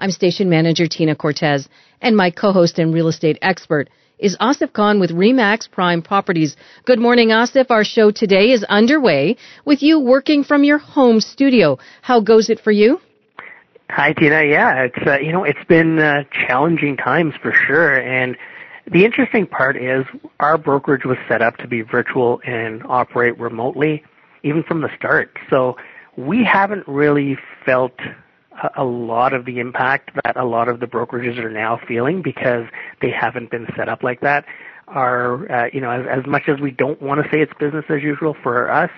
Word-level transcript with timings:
I'm 0.00 0.10
station 0.10 0.48
manager 0.48 0.86
Tina 0.86 1.14
Cortez, 1.14 1.68
and 2.00 2.16
my 2.16 2.30
co-host 2.30 2.78
and 2.78 2.92
real 2.94 3.08
estate 3.08 3.38
expert 3.42 3.90
is 4.18 4.34
Asif 4.40 4.72
Khan 4.72 4.98
with 4.98 5.10
Remax 5.10 5.70
Prime 5.70 6.00
Properties. 6.00 6.56
Good 6.86 6.98
morning, 6.98 7.28
Asif. 7.28 7.66
Our 7.68 7.84
show 7.84 8.10
today 8.10 8.52
is 8.52 8.64
underway 8.64 9.36
with 9.66 9.82
you 9.82 10.00
working 10.00 10.42
from 10.42 10.64
your 10.64 10.78
home 10.78 11.20
studio. 11.20 11.78
How 12.00 12.20
goes 12.20 12.48
it 12.48 12.60
for 12.60 12.70
you? 12.70 12.98
Hi, 13.90 14.14
Tina. 14.14 14.42
Yeah, 14.42 14.84
it's 14.84 15.06
uh, 15.06 15.18
you 15.18 15.32
know 15.32 15.44
it's 15.44 15.64
been 15.68 15.98
uh, 15.98 16.24
challenging 16.46 16.96
times 16.96 17.34
for 17.42 17.52
sure, 17.52 18.00
and 18.00 18.38
the 18.90 19.04
interesting 19.04 19.46
part 19.46 19.76
is 19.76 20.06
our 20.40 20.56
brokerage 20.56 21.04
was 21.04 21.18
set 21.28 21.42
up 21.42 21.58
to 21.58 21.68
be 21.68 21.82
virtual 21.82 22.40
and 22.46 22.82
operate 22.86 23.38
remotely, 23.38 24.02
even 24.44 24.62
from 24.62 24.80
the 24.80 24.88
start. 24.96 25.36
So 25.50 25.76
we 26.16 26.42
haven't 26.42 26.88
really 26.88 27.36
felt 27.66 27.92
a 28.76 28.84
lot 28.84 29.32
of 29.32 29.44
the 29.44 29.58
impact 29.58 30.10
that 30.24 30.36
a 30.36 30.44
lot 30.44 30.68
of 30.68 30.80
the 30.80 30.86
brokerages 30.86 31.38
are 31.38 31.50
now 31.50 31.80
feeling 31.86 32.22
because 32.22 32.66
they 33.00 33.10
haven't 33.10 33.50
been 33.50 33.66
set 33.76 33.88
up 33.88 34.02
like 34.02 34.20
that 34.20 34.44
are, 34.88 35.50
uh, 35.50 35.68
you 35.72 35.80
know, 35.80 35.90
as, 35.90 36.06
as 36.20 36.26
much 36.26 36.44
as 36.48 36.60
we 36.60 36.70
don't 36.70 37.00
want 37.00 37.22
to 37.22 37.30
say 37.30 37.40
it's 37.40 37.52
business 37.58 37.84
as 37.88 38.02
usual 38.02 38.36
for 38.42 38.70
us, 38.70 38.90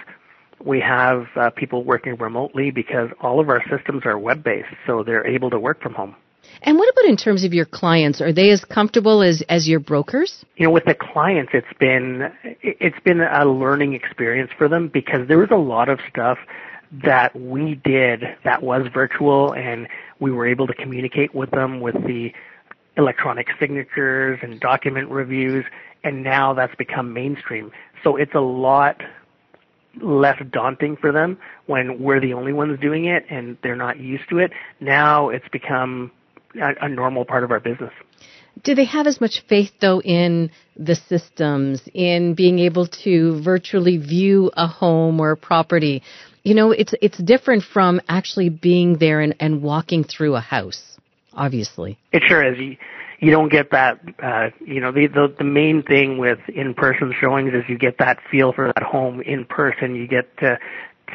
we 0.65 0.81
have 0.81 1.27
uh, 1.37 1.51
people 1.51 1.85
working 1.85 2.17
remotely 2.17 2.71
because 2.71 3.11
all 3.21 3.41
of 3.41 3.49
our 3.49 3.63
systems 3.69 4.03
are 4.05 4.19
web 4.19 4.43
based, 4.43 4.69
so 4.87 5.03
they're 5.03 5.27
able 5.27 5.51
to 5.51 5.59
work 5.59 5.83
from 5.83 5.95
home. 5.95 6.15
And 6.63 6.77
what 6.77 6.89
about 6.93 7.09
in 7.09 7.17
terms 7.17 7.45
of 7.45 7.53
your 7.53 7.65
clients? 7.65 8.21
Are 8.21 8.33
they 8.33 8.51
as 8.51 8.65
comfortable 8.65 9.23
as, 9.23 9.43
as 9.49 9.69
your 9.69 9.81
brokers? 9.81 10.45
You 10.57 10.67
know, 10.67 10.73
with 10.73 10.85
the 10.85 10.95
clients, 10.95 11.53
it's 11.55 11.67
been 11.79 12.33
it's 12.63 12.99
been 13.05 13.21
a 13.21 13.45
learning 13.45 13.95
experience 13.95 14.51
for 14.57 14.69
them 14.69 14.89
because 14.89 15.29
there 15.29 15.39
was 15.39 15.51
a 15.51 15.57
lot 15.57 15.89
of 15.89 15.99
stuff 16.11 16.39
that 17.05 17.35
we 17.35 17.81
did 17.85 18.23
that 18.45 18.62
was 18.62 18.87
virtual 18.93 19.55
and 19.55 19.89
we 20.21 20.31
were 20.31 20.47
able 20.47 20.67
to 20.67 20.75
communicate 20.75 21.35
with 21.35 21.51
them 21.51 21.81
with 21.81 21.95
the 22.07 22.31
electronic 22.97 23.47
signatures 23.59 24.39
and 24.43 24.61
document 24.61 25.09
reviews 25.11 25.65
and 26.05 26.23
now 26.23 26.53
that's 26.53 26.75
become 26.75 27.13
mainstream. 27.13 27.73
So 28.05 28.17
it's 28.17 28.35
a 28.35 28.41
lot 28.41 29.01
less 30.01 30.41
daunting 30.51 30.97
for 30.97 31.13
them 31.13 31.39
when 31.67 32.03
we're 32.03 32.20
the 32.20 32.35
only 32.35 32.53
ones 32.53 32.79
doing 32.81 33.07
it 33.07 33.25
and 33.31 33.57
they're 33.63 33.77
not 33.77 33.98
used 33.98 34.29
to 34.31 34.39
it. 34.39 34.53
Now 34.81 35.29
it's 35.31 35.48
become 35.48 36.11
a, 36.61 36.87
a 36.87 36.89
normal 36.89 37.25
part 37.25 37.45
of 37.45 37.51
our 37.51 37.61
business. 37.61 37.93
Do 38.65 38.75
they 38.75 38.85
have 38.85 39.07
as 39.07 39.20
much 39.20 39.43
faith 39.48 39.70
though 39.81 40.03
in 40.03 40.51
the 40.77 40.95
systems, 40.95 41.83
in 41.95 42.35
being 42.35 42.59
able 42.59 42.87
to 43.05 43.41
virtually 43.43 43.97
view 43.97 44.51
a 44.55 44.67
home 44.67 45.20
or 45.20 45.33
a 45.33 45.37
property? 45.37 46.03
You 46.43 46.55
know, 46.55 46.73
it's 46.73 46.93
it's 47.01 47.19
different 47.19 47.62
from 47.62 48.01
actually 48.09 48.48
being 48.48 48.98
there 48.98 49.21
and, 49.21 49.35
and 49.39 49.62
walking 49.62 50.05
through 50.05 50.35
a 50.35 50.41
house. 50.41 50.83
Obviously, 51.35 51.98
it 52.12 52.23
sure 52.27 52.45
is. 52.45 52.59
You, 52.59 52.77
you 53.21 53.31
don't 53.31 53.51
get 53.51 53.71
that. 53.71 54.01
Uh, 54.21 54.51
you 54.67 54.81
know, 54.81 54.91
the, 54.91 55.07
the 55.07 55.35
the 55.39 55.45
main 55.45 55.83
thing 55.83 56.19
with 56.19 56.41
in-person 56.48 57.15
showings 57.20 57.53
is 57.55 57.63
you 57.69 57.79
get 57.79 57.98
that 57.98 58.19
feel 58.31 58.53
for 58.53 58.73
that 58.75 58.83
home 58.83 59.20
in 59.20 59.45
person. 59.45 59.95
You 59.95 60.08
get 60.08 60.36
to 60.39 60.58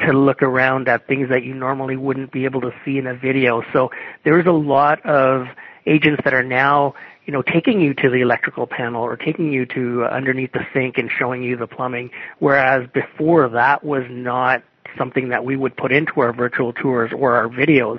to 0.06 0.12
look 0.12 0.42
around 0.42 0.88
at 0.88 1.06
things 1.06 1.28
that 1.28 1.44
you 1.44 1.54
normally 1.54 1.96
wouldn't 1.96 2.32
be 2.32 2.44
able 2.44 2.62
to 2.62 2.70
see 2.84 2.98
in 2.98 3.06
a 3.06 3.14
video. 3.14 3.62
So 3.72 3.90
there's 4.24 4.46
a 4.46 4.52
lot 4.52 5.04
of 5.04 5.46
agents 5.86 6.22
that 6.24 6.32
are 6.32 6.44
now 6.44 6.94
you 7.28 7.32
know, 7.32 7.42
taking 7.42 7.78
you 7.78 7.92
to 7.92 8.08
the 8.08 8.22
electrical 8.22 8.66
panel 8.66 9.02
or 9.02 9.14
taking 9.14 9.52
you 9.52 9.66
to 9.66 10.04
uh, 10.04 10.08
underneath 10.08 10.50
the 10.52 10.64
sink 10.72 10.96
and 10.96 11.10
showing 11.18 11.42
you 11.42 11.58
the 11.58 11.66
plumbing, 11.66 12.08
whereas 12.38 12.88
before 12.94 13.50
that 13.50 13.84
was 13.84 14.04
not 14.08 14.62
something 14.96 15.28
that 15.30 15.44
we 15.44 15.56
would 15.56 15.76
put 15.76 15.92
into 15.92 16.20
our 16.20 16.32
virtual 16.32 16.72
tours 16.72 17.10
or 17.16 17.34
our 17.34 17.48
videos. 17.48 17.98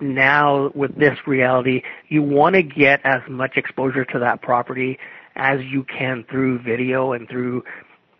Now 0.00 0.70
with 0.74 0.96
this 0.96 1.18
reality, 1.26 1.82
you 2.08 2.22
want 2.22 2.56
to 2.56 2.62
get 2.62 3.00
as 3.04 3.20
much 3.28 3.56
exposure 3.56 4.04
to 4.06 4.18
that 4.18 4.42
property 4.42 4.98
as 5.36 5.60
you 5.64 5.84
can 5.84 6.24
through 6.30 6.60
video 6.60 7.12
and 7.12 7.28
through 7.28 7.64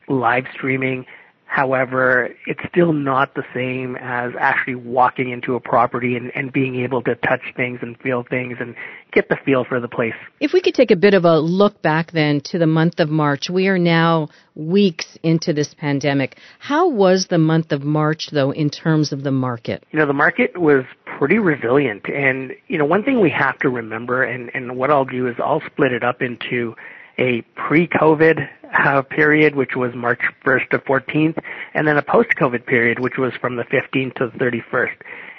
live 0.09 0.45
streaming 0.53 1.07
However, 1.47 2.31
it's 2.47 2.61
still 2.69 2.93
not 2.93 3.35
the 3.35 3.45
same 3.55 3.97
as 3.97 4.33
actually 4.39 4.75
walking 4.75 5.31
into 5.31 5.55
a 5.55 5.61
property 5.61 6.17
and, 6.17 6.33
and 6.35 6.53
being 6.53 6.77
able 6.83 7.01
to 7.03 7.15
touch 7.15 7.43
things 7.57 7.79
and 7.81 7.97
feel 8.01 8.25
things 8.29 8.57
and 8.59 8.75
get 9.13 9.29
the 9.29 9.37
feel 9.45 9.65
for 9.65 9.79
the 9.79 9.87
place. 9.87 10.15
If 10.41 10.53
we 10.53 10.61
could 10.61 10.75
take 10.75 10.91
a 10.91 10.97
bit 10.97 11.15
of 11.15 11.25
a 11.25 11.39
look 11.39 11.81
back 11.81 12.11
then 12.11 12.41
to 12.47 12.59
the 12.59 12.67
month 12.67 12.99
of 12.99 13.09
March, 13.09 13.49
we 13.49 13.69
are 13.69 13.79
now 13.79 14.31
weeks 14.57 15.17
into 15.23 15.53
this 15.53 15.75
pandemic. 15.79 16.39
How 16.59 16.89
was 16.89 17.29
the 17.31 17.39
month 17.39 17.71
of 17.71 17.83
March 17.83 18.31
though 18.33 18.51
in 18.51 18.69
terms 18.69 19.13
of 19.13 19.23
the 19.23 19.31
market? 19.31 19.85
You 19.93 20.01
know, 20.01 20.07
the 20.07 20.13
market 20.13 20.61
was 20.61 20.85
pretty 21.19 21.39
resilient 21.39 22.07
and, 22.09 22.53
you 22.67 22.79
know, 22.79 22.85
one 22.85 23.05
thing 23.05 23.21
we 23.21 23.31
have 23.31 23.59
to 23.59 23.69
remember 23.69 24.25
and, 24.25 24.51
and 24.55 24.77
what 24.77 24.91
I'll 24.91 25.05
do 25.05 25.29
is 25.29 25.35
I'll 25.39 25.63
split 25.67 25.93
it 25.93 26.03
up 26.03 26.21
into 26.21 26.75
a 27.19 27.43
pre-COVID 27.55 28.49
uh, 28.77 29.03
period, 29.03 29.55
which 29.55 29.77
was 29.77 29.95
March 29.95 30.21
1st 30.45 30.71
to 30.71 30.79
14th, 30.81 31.39
and 31.75 31.87
then 31.87 31.97
a 31.97 32.03
post-COVID 32.03 32.67
period, 32.67 32.99
which 32.99 33.17
was 33.19 33.33
from 33.41 33.57
the 33.57 33.65
15th 33.65 34.15
to 34.17 34.27
the 34.29 34.45
31st. 34.45 34.97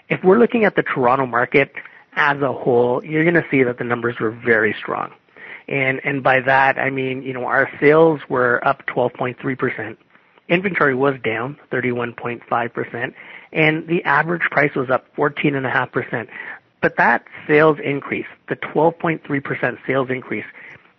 If 0.09 0.23
we're 0.23 0.39
looking 0.39 0.65
at 0.65 0.75
the 0.75 0.83
Toronto 0.83 1.25
market 1.25 1.71
as 2.15 2.41
a 2.41 2.53
whole, 2.53 3.03
you're 3.03 3.23
going 3.23 3.35
to 3.35 3.45
see 3.51 3.63
that 3.63 3.77
the 3.77 3.83
numbers 3.83 4.15
were 4.19 4.31
very 4.31 4.75
strong. 4.79 5.11
And, 5.67 5.99
and 6.03 6.23
by 6.23 6.41
that, 6.41 6.77
I 6.77 6.89
mean, 6.89 7.23
you 7.23 7.33
know, 7.33 7.45
our 7.45 7.69
sales 7.81 8.21
were 8.29 8.65
up 8.65 8.85
12.3%. 8.87 9.97
Inventory 10.47 10.93
was 10.93 11.15
down 11.23 11.57
31.5%, 11.71 13.13
and 13.51 13.87
the 13.87 14.03
average 14.03 14.43
price 14.51 14.75
was 14.75 14.89
up 14.91 15.05
14.5%. 15.15 16.27
But 16.81 16.97
that 16.97 17.25
sales 17.47 17.77
increase, 17.83 18.27
the 18.47 18.55
12.3% 18.55 19.77
sales 19.87 20.09
increase, 20.11 20.45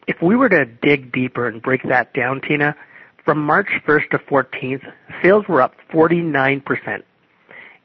if 0.06 0.22
we 0.22 0.36
were 0.36 0.48
to 0.48 0.64
dig 0.64 1.12
deeper 1.12 1.48
and 1.48 1.60
break 1.60 1.82
that 1.84 2.14
down, 2.14 2.40
Tina, 2.40 2.76
from 3.24 3.42
March 3.42 3.68
1st 3.86 4.10
to 4.10 4.18
14th, 4.18 4.92
sales 5.22 5.46
were 5.48 5.60
up 5.60 5.74
49%. 5.92 7.02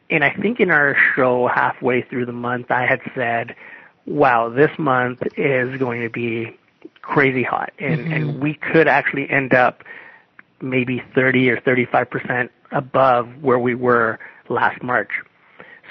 And 0.09 0.23
I 0.23 0.29
think 0.29 0.59
in 0.59 0.69
our 0.69 0.95
show 1.15 1.47
halfway 1.47 2.01
through 2.03 2.25
the 2.25 2.33
month, 2.33 2.69
I 2.69 2.85
had 2.85 3.01
said, 3.15 3.55
wow, 4.05 4.49
this 4.49 4.71
month 4.77 5.23
is 5.37 5.79
going 5.79 6.01
to 6.01 6.09
be 6.09 6.57
crazy 7.01 7.43
hot. 7.43 7.71
And, 7.79 8.01
mm-hmm. 8.01 8.13
and 8.13 8.39
we 8.41 8.53
could 8.53 8.87
actually 8.87 9.29
end 9.29 9.53
up 9.53 9.83
maybe 10.61 11.01
30 11.15 11.49
or 11.49 11.57
35% 11.61 12.49
above 12.71 13.29
where 13.41 13.59
we 13.59 13.73
were 13.73 14.19
last 14.49 14.83
March. 14.83 15.11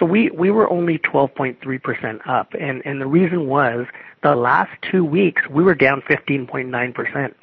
So 0.01 0.07
we, 0.07 0.31
we 0.31 0.51
were 0.51 0.69
only 0.73 0.99
12.3% 0.99 2.27
up. 2.27 2.55
And, 2.59 2.83
and 2.87 3.01
the 3.01 3.07
reason 3.07 3.47
was 3.47 3.87
the 4.23 4.35
last 4.35 4.71
two 4.91 5.05
weeks, 5.05 5.43
we 5.49 5.63
were 5.63 5.75
down 5.75 6.01
15.9%. 6.09 7.35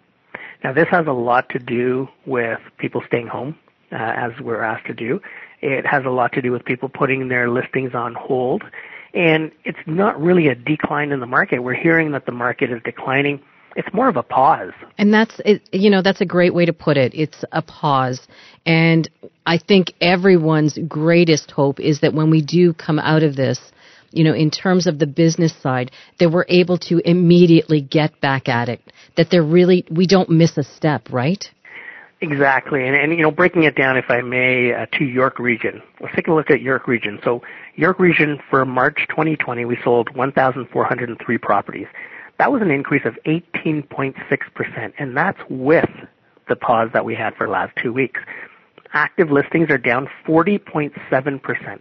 Now, 0.63 0.73
this 0.73 0.88
has 0.90 1.06
a 1.06 1.12
lot 1.12 1.50
to 1.50 1.59
do 1.59 2.09
with 2.25 2.59
people 2.79 3.03
staying 3.06 3.28
home, 3.28 3.56
uh, 3.91 3.96
as 3.96 4.31
we're 4.41 4.63
asked 4.63 4.88
to 4.88 4.96
do. 4.96 5.22
It 5.62 5.85
has 5.85 6.03
a 6.03 6.09
lot 6.09 6.34
to 6.34 6.41
do 6.41 6.51
with 6.51 6.66
people 6.66 6.90
putting 6.90 7.28
their 7.28 7.47
listings 7.47 7.94
on 7.94 8.16
hold. 8.16 8.63
And 9.13 9.51
it's 9.63 9.78
not 9.85 10.19
really 10.19 10.47
a 10.47 10.56
decline 10.56 11.11
in 11.11 11.20
the 11.20 11.28
market. 11.28 11.59
We're 11.59 11.76
hearing 11.76 12.11
that 12.14 12.26
the 12.26 12.32
market 12.32 12.72
is 12.72 12.82
declining. 12.84 13.40
It's 13.78 13.94
more 13.94 14.09
of 14.09 14.18
a 14.18 14.24
pause. 14.24 14.74
And 14.97 15.14
that's, 15.14 15.40
it, 15.46 15.62
you 15.72 15.91
know, 15.91 16.02
that's 16.02 16.20
a 16.20 16.26
great 16.26 16.53
way 16.53 16.66
to 16.66 16.74
put 16.74 16.97
it. 16.97 17.14
It's 17.14 17.46
a 17.52 17.62
pause. 17.62 18.28
And 18.66 19.08
I 19.46 19.59
think 19.59 19.94
everyone's 20.02 20.79
greatest 20.88 21.52
hope 21.52 21.79
is 21.79 22.02
that 22.02 22.16
when 22.16 22.32
we 22.32 22.41
do 22.41 22.74
come 22.74 22.97
out 22.97 23.22
of 23.22 23.35
this, 23.35 23.59
you 24.09 24.24
know, 24.24 24.34
in 24.34 24.50
terms 24.50 24.88
of 24.88 24.97
the 24.97 25.06
business 25.06 25.53
side, 25.62 25.91
that 26.20 26.32
we're 26.32 26.46
able 26.50 26.79
to 26.79 27.00
immediately 27.08 27.79
get 27.79 28.20
back 28.20 28.50
at 28.50 28.68
it. 28.68 28.82
That 29.16 29.28
they're 29.29 29.44
really, 29.44 29.85
we 29.91 30.08
don't 30.08 30.30
miss 30.32 30.58
a 30.58 30.64
step, 30.64 31.09
right? 31.12 31.47
Exactly, 32.20 32.88
and, 32.88 32.96
and 32.96 33.12
you 33.12 33.22
know, 33.22 33.30
breaking 33.30 33.64
it 33.64 33.76
down, 33.76 33.96
if 33.96 34.06
I 34.09 34.22
may, 34.22 34.73
uh, 34.73 34.88
to 34.97 35.03
York 35.03 35.38
Region. 35.38 35.84
Let's 36.02 36.16
take 36.16 36.28
a 36.28 36.34
look 36.34 36.50
at 36.50 36.62
York 36.62 36.88
Region. 36.88 37.20
So, 37.23 37.44
York 37.76 38.00
Region 38.00 38.40
for 38.50 38.66
March 38.66 38.97
2020, 39.09 39.66
we 39.66 39.78
sold 39.84 40.16
1,403 40.16 41.38
properties. 41.38 41.85
That 42.39 42.51
was 42.51 42.61
an 42.61 42.72
increase 42.72 43.03
of 43.05 43.16
18.6%, 43.25 44.93
and 44.99 45.17
that's 45.17 45.39
with 45.49 45.89
the 46.47 46.55
pause 46.55 46.89
that 46.93 47.03
we 47.03 47.16
had 47.16 47.35
for 47.35 47.47
the 47.47 47.51
last 47.51 47.75
two 47.81 47.91
weeks. 47.91 48.22
Active 48.93 49.31
listings 49.31 49.69
are 49.69 49.78
down 49.78 50.07
40.7% 50.25 51.79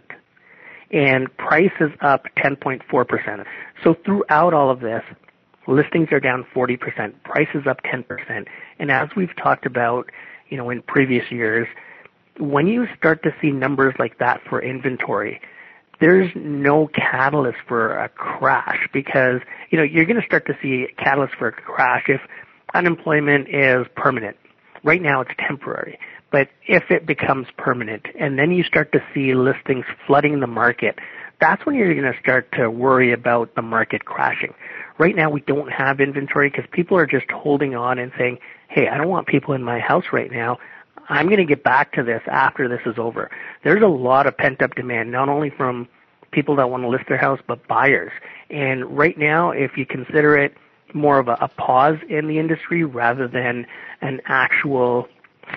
and 0.91 1.35
price 1.37 1.71
is 1.79 1.91
up 2.01 2.25
10.4%. 2.37 3.45
So 3.83 3.95
throughout 4.05 4.53
all 4.53 4.69
of 4.69 4.79
this, 4.79 5.03
listings 5.67 6.09
are 6.11 6.19
down 6.19 6.45
40%, 6.55 7.13
prices 7.23 7.67
up 7.67 7.81
10%. 7.83 8.45
And 8.79 8.91
as 8.91 9.09
we've 9.15 9.35
talked 9.35 9.65
about, 9.65 10.09
you 10.49 10.57
know, 10.57 10.69
in 10.69 10.81
previous 10.81 11.29
years, 11.31 11.67
when 12.39 12.67
you 12.67 12.85
start 12.97 13.23
to 13.23 13.31
see 13.41 13.51
numbers 13.51 13.95
like 13.99 14.19
that 14.19 14.41
for 14.47 14.61
inventory, 14.61 15.41
there's 15.99 16.31
no 16.35 16.87
catalyst 16.87 17.57
for 17.67 17.97
a 17.97 18.09
crash 18.09 18.87
because, 18.93 19.41
you 19.71 19.77
know, 19.77 19.83
you're 19.83 20.05
going 20.05 20.19
to 20.19 20.25
start 20.25 20.45
to 20.47 20.53
see 20.61 20.85
a 20.91 21.03
catalyst 21.03 21.35
for 21.37 21.47
a 21.47 21.51
crash 21.51 22.03
if 22.07 22.21
unemployment 22.73 23.47
is 23.49 23.87
permanent. 23.95 24.37
Right 24.83 25.01
now 25.01 25.21
it's 25.21 25.31
temporary. 25.47 25.99
But 26.31 26.49
if 26.67 26.83
it 26.89 27.05
becomes 27.05 27.47
permanent 27.57 28.05
and 28.19 28.37
then 28.37 28.51
you 28.51 28.63
start 28.63 28.91
to 28.91 28.99
see 29.13 29.33
listings 29.33 29.85
flooding 30.05 30.39
the 30.39 30.47
market, 30.47 30.99
that's 31.39 31.65
when 31.65 31.75
you're 31.75 31.93
going 31.93 32.11
to 32.11 32.19
start 32.19 32.51
to 32.53 32.69
worry 32.69 33.13
about 33.13 33.55
the 33.55 33.61
market 33.61 34.05
crashing. 34.05 34.53
Right 34.99 35.15
now 35.15 35.29
we 35.29 35.41
don't 35.41 35.71
have 35.71 35.99
inventory 35.99 36.49
because 36.49 36.65
people 36.71 36.97
are 36.97 37.05
just 37.05 37.29
holding 37.31 37.75
on 37.75 37.99
and 37.99 38.11
saying, 38.17 38.39
hey, 38.69 38.87
I 38.87 38.97
don't 38.97 39.09
want 39.09 39.27
people 39.27 39.53
in 39.53 39.63
my 39.63 39.79
house 39.79 40.05
right 40.11 40.31
now. 40.31 40.57
I'm 41.09 41.27
going 41.27 41.37
to 41.37 41.45
get 41.45 41.63
back 41.63 41.93
to 41.93 42.03
this 42.03 42.21
after 42.27 42.67
this 42.67 42.81
is 42.85 42.97
over. 42.97 43.29
There's 43.63 43.81
a 43.81 43.87
lot 43.87 44.27
of 44.27 44.37
pent 44.37 44.61
up 44.61 44.75
demand, 44.75 45.11
not 45.11 45.29
only 45.29 45.49
from 45.49 45.87
people 46.31 46.55
that 46.57 46.69
want 46.69 46.83
to 46.83 46.89
list 46.89 47.05
their 47.07 47.17
house, 47.17 47.39
but 47.47 47.67
buyers. 47.67 48.11
And 48.49 48.85
right 48.97 49.17
now, 49.17 49.51
if 49.51 49.77
you 49.77 49.85
consider 49.85 50.37
it 50.37 50.53
more 50.93 51.19
of 51.19 51.27
a, 51.27 51.37
a 51.41 51.47
pause 51.47 51.97
in 52.09 52.27
the 52.27 52.39
industry 52.39 52.83
rather 52.83 53.27
than 53.27 53.65
an 54.01 54.21
actual 54.25 55.07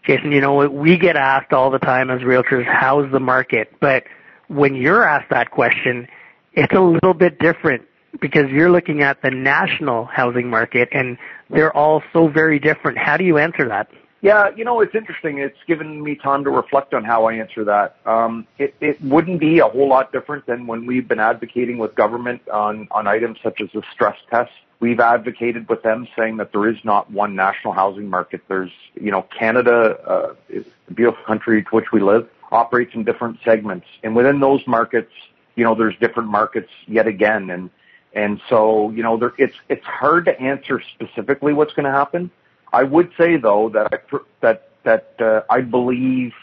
Jason, 0.05 0.33
you 0.33 0.41
know, 0.41 0.67
we 0.67 0.97
get 0.97 1.15
asked 1.15 1.53
all 1.53 1.71
the 1.71 1.79
time 1.79 2.09
as 2.09 2.19
realtors, 2.19 2.65
how's 2.65 3.09
the 3.13 3.19
market? 3.21 3.73
But 3.79 4.03
when 4.49 4.75
you're 4.75 5.03
asked 5.03 5.29
that 5.29 5.51
question, 5.51 6.09
it's 6.51 6.73
a 6.73 6.81
little 6.81 7.13
bit 7.13 7.39
different 7.39 7.83
because 8.19 8.51
you're 8.51 8.71
looking 8.71 9.03
at 9.03 9.21
the 9.21 9.31
national 9.31 10.03
housing 10.03 10.49
market 10.49 10.89
and 10.91 11.17
they're 11.49 11.75
all 11.75 12.03
so 12.11 12.27
very 12.27 12.59
different. 12.59 12.97
How 12.97 13.15
do 13.15 13.23
you 13.23 13.37
answer 13.37 13.69
that? 13.69 13.89
Yeah, 14.23 14.51
you 14.55 14.63
know, 14.63 14.79
it's 14.79 14.95
interesting. 14.95 15.39
It's 15.39 15.57
given 15.67 16.01
me 16.01 16.15
time 16.15 16.45
to 16.45 16.49
reflect 16.49 16.93
on 16.93 17.03
how 17.03 17.25
I 17.25 17.33
answer 17.33 17.65
that. 17.65 17.97
Um, 18.05 18.47
it, 18.57 18.73
it 18.79 19.01
wouldn't 19.03 19.41
be 19.41 19.59
a 19.59 19.67
whole 19.67 19.89
lot 19.89 20.13
different 20.13 20.45
than 20.45 20.65
when 20.65 20.85
we've 20.85 21.05
been 21.05 21.19
advocating 21.19 21.77
with 21.77 21.93
government 21.93 22.47
on, 22.47 22.87
on 22.91 23.05
items 23.05 23.39
such 23.43 23.59
as 23.59 23.67
the 23.73 23.83
stress 23.91 24.15
test. 24.31 24.53
We've 24.79 25.01
advocated 25.01 25.67
with 25.67 25.83
them 25.83 26.07
saying 26.17 26.37
that 26.37 26.53
there 26.53 26.69
is 26.69 26.77
not 26.85 27.11
one 27.11 27.35
national 27.35 27.73
housing 27.73 28.09
market. 28.09 28.39
There's, 28.47 28.71
you 28.95 29.11
know, 29.11 29.23
Canada, 29.23 29.99
uh, 30.07 30.35
is 30.47 30.65
a 30.87 30.93
beautiful 30.93 31.25
country 31.25 31.61
to 31.61 31.69
which 31.71 31.91
we 31.91 31.99
live, 31.99 32.29
operates 32.49 32.95
in 32.95 33.03
different 33.03 33.39
segments. 33.43 33.87
And 34.03 34.15
within 34.15 34.39
those 34.39 34.65
markets, 34.65 35.11
you 35.55 35.65
know, 35.65 35.75
there's 35.75 35.97
different 35.99 36.29
markets 36.29 36.69
yet 36.87 37.07
again. 37.07 37.49
And, 37.49 37.69
and 38.13 38.39
so, 38.47 38.89
you 38.91 39.03
know, 39.03 39.17
there, 39.17 39.33
it's, 39.37 39.55
it's 39.67 39.83
hard 39.83 40.23
to 40.25 40.39
answer 40.39 40.81
specifically 40.93 41.51
what's 41.51 41.73
going 41.73 41.87
to 41.87 41.91
happen 41.91 42.31
I 42.73 42.83
would 42.83 43.11
say 43.17 43.37
though 43.37 43.69
that 43.69 43.93
I, 43.93 44.17
that 44.41 44.69
that 44.83 45.15
uh, 45.19 45.41
I 45.49 45.61
believe 45.61 46.33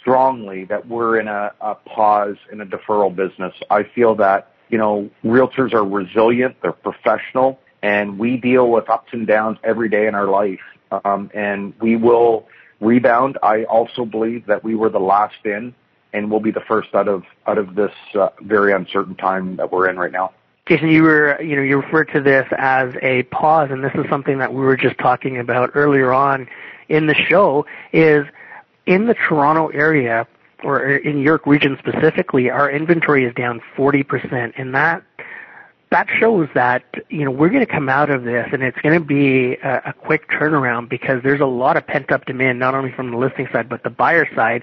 strongly 0.00 0.64
that 0.64 0.88
we're 0.88 1.20
in 1.20 1.28
a, 1.28 1.52
a 1.60 1.74
pause 1.74 2.36
in 2.50 2.60
a 2.60 2.66
deferral 2.66 3.14
business. 3.14 3.54
I 3.70 3.84
feel 3.84 4.14
that 4.16 4.52
you 4.70 4.78
know 4.78 5.10
realtors 5.22 5.74
are 5.74 5.84
resilient, 5.84 6.56
they're 6.62 6.72
professional, 6.72 7.60
and 7.82 8.18
we 8.18 8.38
deal 8.38 8.70
with 8.70 8.88
ups 8.88 9.10
and 9.12 9.26
downs 9.26 9.58
every 9.62 9.90
day 9.90 10.06
in 10.06 10.14
our 10.14 10.26
life, 10.26 10.64
um, 11.04 11.30
and 11.34 11.74
we 11.80 11.96
will 11.96 12.48
rebound. 12.80 13.38
I 13.42 13.64
also 13.64 14.06
believe 14.06 14.46
that 14.46 14.64
we 14.64 14.74
were 14.74 14.88
the 14.88 15.00
last 15.00 15.44
in, 15.44 15.74
and 16.14 16.30
we'll 16.30 16.40
be 16.40 16.50
the 16.50 16.64
first 16.66 16.94
out 16.94 17.08
of 17.08 17.24
out 17.46 17.58
of 17.58 17.74
this 17.74 17.92
uh, 18.14 18.30
very 18.40 18.72
uncertain 18.72 19.16
time 19.16 19.56
that 19.56 19.70
we're 19.70 19.88
in 19.90 19.98
right 19.98 20.12
now. 20.12 20.32
Jason, 20.66 20.88
you 20.88 21.02
were, 21.02 21.40
you 21.42 21.56
know, 21.56 21.62
you 21.62 21.76
referred 21.76 22.06
to 22.14 22.22
this 22.22 22.46
as 22.56 22.94
a 23.02 23.24
pause, 23.24 23.68
and 23.70 23.84
this 23.84 23.92
is 23.94 24.06
something 24.08 24.38
that 24.38 24.54
we 24.54 24.60
were 24.60 24.78
just 24.78 24.96
talking 24.96 25.38
about 25.38 25.70
earlier 25.74 26.10
on 26.12 26.48
in 26.88 27.06
the 27.06 27.14
show, 27.14 27.66
is 27.92 28.26
in 28.86 29.06
the 29.06 29.14
Toronto 29.14 29.68
area, 29.68 30.26
or 30.62 30.88
in 30.88 31.18
York 31.18 31.46
region 31.46 31.76
specifically, 31.78 32.48
our 32.48 32.70
inventory 32.70 33.26
is 33.26 33.34
down 33.34 33.60
40%, 33.76 34.54
and 34.56 34.74
that, 34.74 35.02
that 35.90 36.08
shows 36.18 36.48
that, 36.54 36.82
you 37.10 37.26
know, 37.26 37.30
we're 37.30 37.50
going 37.50 37.64
to 37.64 37.70
come 37.70 37.90
out 37.90 38.08
of 38.08 38.24
this, 38.24 38.48
and 38.50 38.62
it's 38.62 38.78
going 38.78 38.98
to 38.98 39.04
be 39.04 39.56
a, 39.62 39.82
a 39.86 39.92
quick 39.92 40.30
turnaround 40.30 40.88
because 40.88 41.22
there's 41.22 41.42
a 41.42 41.46
lot 41.46 41.76
of 41.76 41.86
pent-up 41.86 42.24
demand, 42.24 42.58
not 42.58 42.74
only 42.74 42.90
from 42.90 43.10
the 43.10 43.18
listing 43.18 43.46
side, 43.52 43.68
but 43.68 43.82
the 43.82 43.90
buyer 43.90 44.26
side, 44.34 44.62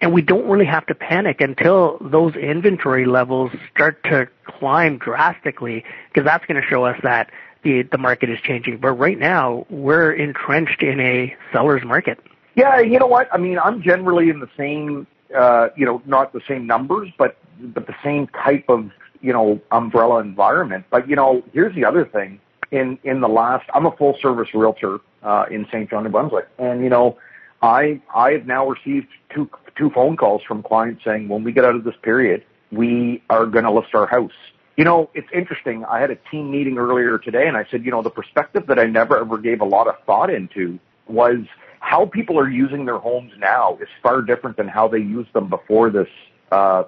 and 0.00 0.12
we 0.12 0.22
don't 0.22 0.46
really 0.46 0.66
have 0.66 0.86
to 0.86 0.94
panic 0.94 1.40
until 1.40 1.98
those 2.00 2.34
inventory 2.36 3.06
levels 3.06 3.50
start 3.74 4.02
to 4.04 4.28
climb 4.44 4.98
drastically 4.98 5.84
because 6.08 6.26
that's 6.26 6.44
going 6.46 6.60
to 6.60 6.66
show 6.66 6.84
us 6.84 6.98
that 7.02 7.30
the 7.62 7.82
the 7.82 7.98
market 7.98 8.30
is 8.30 8.38
changing. 8.40 8.78
But 8.78 8.92
right 8.92 9.18
now, 9.18 9.66
we're 9.70 10.12
entrenched 10.12 10.82
in 10.82 11.00
a 11.00 11.34
seller's 11.52 11.84
market. 11.84 12.18
Yeah, 12.54 12.80
you 12.80 12.98
know 12.98 13.06
what? 13.06 13.28
I 13.32 13.38
mean, 13.38 13.58
I'm 13.58 13.82
generally 13.82 14.30
in 14.30 14.40
the 14.40 14.48
same, 14.56 15.06
uh, 15.36 15.68
you 15.76 15.84
know, 15.84 16.02
not 16.06 16.32
the 16.32 16.40
same 16.46 16.66
numbers, 16.66 17.08
but 17.18 17.36
but 17.60 17.86
the 17.86 17.96
same 18.04 18.28
type 18.28 18.66
of 18.68 18.90
you 19.20 19.32
know 19.32 19.60
umbrella 19.72 20.20
environment. 20.20 20.84
But 20.90 21.08
you 21.08 21.16
know, 21.16 21.42
here's 21.52 21.74
the 21.74 21.84
other 21.84 22.04
thing. 22.04 22.40
In 22.70 22.98
in 23.04 23.20
the 23.20 23.28
last, 23.28 23.68
I'm 23.74 23.86
a 23.86 23.96
full 23.96 24.16
service 24.20 24.48
realtor 24.54 25.00
uh, 25.22 25.46
in 25.50 25.66
St. 25.66 25.88
John, 25.88 26.04
New 26.04 26.10
Brunswick, 26.10 26.48
and 26.58 26.82
you 26.82 26.90
know, 26.90 27.18
I 27.62 28.00
I 28.14 28.32
have 28.32 28.46
now 28.46 28.68
received 28.68 29.08
two 29.30 29.50
two 29.76 29.90
phone 29.90 30.16
calls 30.16 30.42
from 30.42 30.62
clients 30.62 31.04
saying 31.04 31.28
when 31.28 31.44
we 31.44 31.52
get 31.52 31.64
out 31.64 31.74
of 31.74 31.84
this 31.84 31.94
period, 32.02 32.44
we 32.72 33.22
are 33.30 33.46
going 33.46 33.64
to 33.64 33.70
list 33.70 33.94
our 33.94 34.06
house. 34.06 34.32
You 34.76 34.84
know, 34.84 35.10
it's 35.14 35.28
interesting. 35.32 35.84
I 35.84 36.00
had 36.00 36.10
a 36.10 36.16
team 36.30 36.50
meeting 36.50 36.76
earlier 36.76 37.18
today, 37.18 37.46
and 37.46 37.56
I 37.56 37.66
said, 37.70 37.84
you 37.84 37.90
know, 37.90 38.02
the 38.02 38.10
perspective 38.10 38.66
that 38.66 38.78
I 38.78 38.84
never 38.84 39.18
ever 39.18 39.38
gave 39.38 39.60
a 39.60 39.64
lot 39.64 39.88
of 39.88 39.94
thought 40.04 40.28
into 40.30 40.78
was 41.08 41.38
how 41.80 42.06
people 42.06 42.38
are 42.38 42.48
using 42.48 42.84
their 42.84 42.98
homes 42.98 43.32
now 43.38 43.78
is 43.80 43.88
far 44.02 44.20
different 44.20 44.56
than 44.56 44.68
how 44.68 44.88
they 44.88 44.98
used 44.98 45.32
them 45.32 45.48
before 45.48 45.88
this 45.88 46.08
uh, 46.52 46.84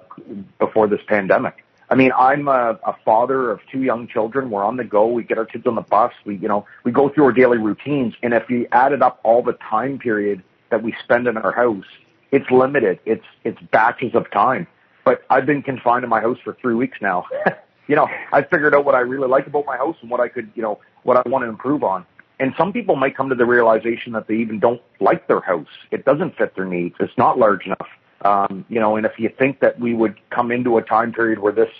before 0.59 0.87
this 0.87 1.01
pandemic. 1.07 1.63
I 1.89 1.95
mean, 1.95 2.11
I'm 2.15 2.47
a, 2.47 2.77
a 2.85 2.95
father 3.03 3.49
of 3.49 3.61
two 3.71 3.81
young 3.81 4.07
children. 4.07 4.51
We're 4.51 4.63
on 4.63 4.77
the 4.77 4.83
go. 4.83 5.07
We 5.07 5.23
get 5.23 5.39
our 5.39 5.45
kids 5.45 5.65
on 5.65 5.75
the 5.75 5.81
bus. 5.81 6.13
We, 6.23 6.35
you 6.35 6.47
know, 6.47 6.65
we 6.83 6.91
go 6.91 7.09
through 7.09 7.25
our 7.25 7.31
daily 7.31 7.57
routines. 7.57 8.13
And 8.21 8.33
if 8.33 8.47
you 8.49 8.67
added 8.71 9.01
up 9.01 9.19
all 9.23 9.41
the 9.41 9.53
time 9.53 9.97
period 9.97 10.43
that 10.69 10.83
we 10.83 10.93
spend 11.03 11.27
in 11.27 11.35
our 11.37 11.51
house, 11.51 11.85
it's 12.31 12.49
limited. 12.51 12.99
It's 13.05 13.25
it's 13.43 13.59
batches 13.71 14.15
of 14.15 14.29
time. 14.31 14.67
But 15.03 15.23
I've 15.29 15.45
been 15.45 15.63
confined 15.63 16.03
in 16.03 16.09
my 16.09 16.21
house 16.21 16.37
for 16.43 16.55
three 16.61 16.75
weeks 16.75 16.99
now. 17.01 17.25
you 17.87 17.95
know, 17.95 18.07
I 18.31 18.43
figured 18.43 18.75
out 18.75 18.85
what 18.85 18.95
I 18.95 18.99
really 18.99 19.27
like 19.27 19.47
about 19.47 19.65
my 19.65 19.77
house 19.77 19.95
and 20.01 20.11
what 20.11 20.19
I 20.19 20.27
could, 20.27 20.51
you 20.55 20.61
know, 20.61 20.79
what 21.03 21.17
I 21.17 21.27
want 21.27 21.43
to 21.43 21.49
improve 21.49 21.83
on. 21.83 22.05
And 22.39 22.53
some 22.57 22.71
people 22.71 22.95
might 22.95 23.17
come 23.17 23.29
to 23.29 23.35
the 23.35 23.45
realization 23.45 24.13
that 24.13 24.27
they 24.27 24.35
even 24.35 24.59
don't 24.59 24.81
like 24.99 25.27
their 25.27 25.41
house. 25.41 25.67
It 25.91 26.05
doesn't 26.05 26.37
fit 26.37 26.55
their 26.55 26.65
needs. 26.65 26.95
It's 26.99 27.17
not 27.17 27.37
large 27.37 27.65
enough. 27.65 27.87
Um, 28.21 28.65
you 28.69 28.79
know, 28.79 28.95
and 28.95 29.05
if 29.05 29.13
you 29.17 29.29
think 29.29 29.59
that 29.59 29.79
we 29.79 29.93
would 29.93 30.15
come 30.29 30.51
into 30.51 30.77
a 30.77 30.81
time 30.81 31.11
period 31.11 31.39
where 31.39 31.51
this, 31.51 31.71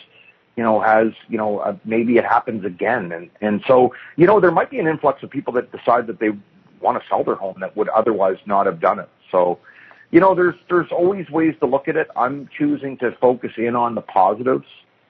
you 0.58 0.64
know, 0.64 0.82
has, 0.82 1.10
you 1.30 1.38
know, 1.38 1.60
uh, 1.60 1.76
maybe 1.86 2.18
it 2.18 2.26
happens 2.26 2.66
again. 2.66 3.12
And, 3.12 3.30
and 3.40 3.64
so, 3.68 3.94
you 4.16 4.26
know, 4.26 4.40
there 4.40 4.52
might 4.52 4.70
be 4.70 4.80
an 4.80 4.88
influx 4.88 5.24
of 5.24 5.30
people 5.30 5.54
that 5.54 5.72
decide 5.72 6.08
that 6.08 6.20
they 6.20 6.32
want 6.82 7.02
to 7.02 7.08
sell 7.08 7.24
their 7.24 7.36
home 7.36 7.58
that 7.60 7.78
would 7.78 7.90
otherwise 7.90 8.38
not 8.46 8.66
have 8.66 8.80
done 8.80 9.00
it. 9.00 9.10
So, 9.32 9.60
You 10.12 10.20
know, 10.20 10.34
there's 10.34 10.56
there's 10.70 10.92
always 10.92 11.30
ways 11.30 11.56
to 11.60 11.68
look 11.68 11.88
at 11.88 11.96
it. 11.96 12.08
I'm 12.16 12.50
choosing 12.58 12.98
to 12.98 13.12
focus 13.22 13.52
in 13.58 13.76
on 13.76 13.96
the 13.96 14.02
positives 14.02 14.66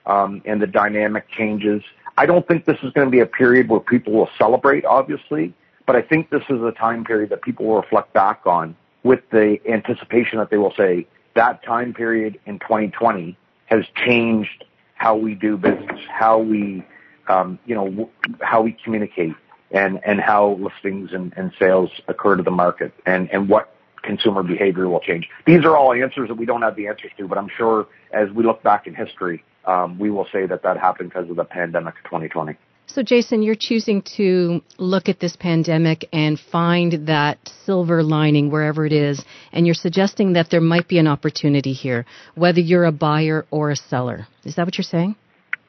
um, 0.06 0.42
and 0.46 0.62
the 0.62 0.68
dynamic 0.68 1.30
changes. 1.30 1.82
I 2.18 2.26
don't 2.26 2.46
think 2.48 2.66
this 2.66 2.78
is 2.84 2.92
going 2.92 3.08
to 3.08 3.12
be 3.12 3.22
a 3.22 3.26
period 3.26 3.70
where 3.70 3.80
people 3.80 4.12
will 4.12 4.30
celebrate, 4.38 4.84
obviously, 4.84 5.54
but 5.86 5.96
I 5.96 6.02
think 6.02 6.30
this 6.30 6.44
is 6.50 6.62
a 6.62 6.74
time 6.74 7.06
period 7.06 7.30
that 7.30 7.42
people 7.42 7.66
will 7.66 7.78
reflect 7.78 8.12
back 8.14 8.42
on 8.46 8.76
with 9.04 9.22
the 9.32 9.58
anticipation 9.70 10.38
that 10.40 10.50
they 10.50 10.58
will 10.58 10.74
say 10.76 11.08
that 11.36 11.64
time 11.64 11.94
period 11.94 12.40
in 12.46 12.60
2020 12.60 13.38
has 13.68 13.86
changed 13.96 14.66
how 14.96 15.16
we 15.16 15.36
do 15.36 15.56
business, 15.56 16.02
how 16.10 16.38
we, 16.38 16.84
um, 17.28 17.58
you 17.66 17.74
know, 17.74 18.10
how 18.42 18.62
we 18.62 18.76
communicate, 18.84 19.34
and 19.72 20.00
and 20.04 20.20
how 20.20 20.60
listings 20.60 21.12
and, 21.14 21.32
and 21.38 21.54
sales 21.58 21.90
occur 22.08 22.36
to 22.36 22.44
the 22.44 22.52
market, 22.52 22.92
and 23.06 23.32
and 23.32 23.48
what 23.48 23.74
consumer 24.04 24.44
behavior 24.44 24.88
will 24.90 25.00
change. 25.00 25.28
These 25.46 25.66
are 25.66 25.76
all 25.76 25.94
answers 25.94 26.30
that 26.30 26.36
we 26.36 26.46
don't 26.46 26.62
have 26.62 26.76
the 26.76 26.88
answers 26.88 27.12
to, 27.18 27.28
but 27.28 27.38
I'm 27.38 27.50
sure 27.58 27.88
as 28.14 28.30
we 28.32 28.44
look 28.44 28.64
back 28.64 28.88
in 28.88 28.96
history, 28.96 29.44
um, 29.66 30.00
we 30.00 30.10
will 30.10 30.28
say 30.32 30.46
that 30.46 30.64
that 30.64 30.78
happened 30.78 31.10
because 31.10 31.30
of 31.30 31.36
the 31.36 31.44
pandemic 31.44 31.96
of 31.98 32.04
2020. 32.06 32.58
So, 32.88 33.04
Jason, 33.04 33.44
you're 33.44 33.54
choosing 33.54 34.02
to 34.18 34.62
look 34.80 35.10
at 35.10 35.20
this 35.20 35.36
pandemic 35.36 36.10
and 36.12 36.40
find 36.40 37.06
that 37.06 37.38
silver 37.64 38.02
lining 38.02 38.50
wherever 38.50 38.84
it 38.84 38.92
is, 38.92 39.24
and 39.52 39.68
you're 39.68 39.76
suggesting 39.76 40.34
that 40.34 40.50
there 40.50 40.60
might 40.60 40.88
be 40.88 40.98
an 40.98 41.06
opportunity 41.06 41.72
here, 41.72 42.08
whether 42.34 42.60
you're 42.60 42.86
a 42.86 42.92
buyer 42.92 43.46
or 43.52 43.70
a 43.70 43.76
seller. 43.76 44.28
Is 44.44 44.56
that 44.56 44.66
what 44.66 44.76
you're 44.76 44.84
saying? 44.84 45.16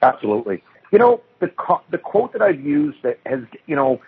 Absolutely. 0.00 0.62
You 0.92 0.99
know, 0.99 1.20
the 1.40 1.50
the 1.90 1.99
quote 1.99 2.32
that 2.32 2.40
I've 2.40 2.60
used 2.60 3.02
that 3.02 3.18
has, 3.26 3.40
you 3.66 3.76
know, 3.76 4.00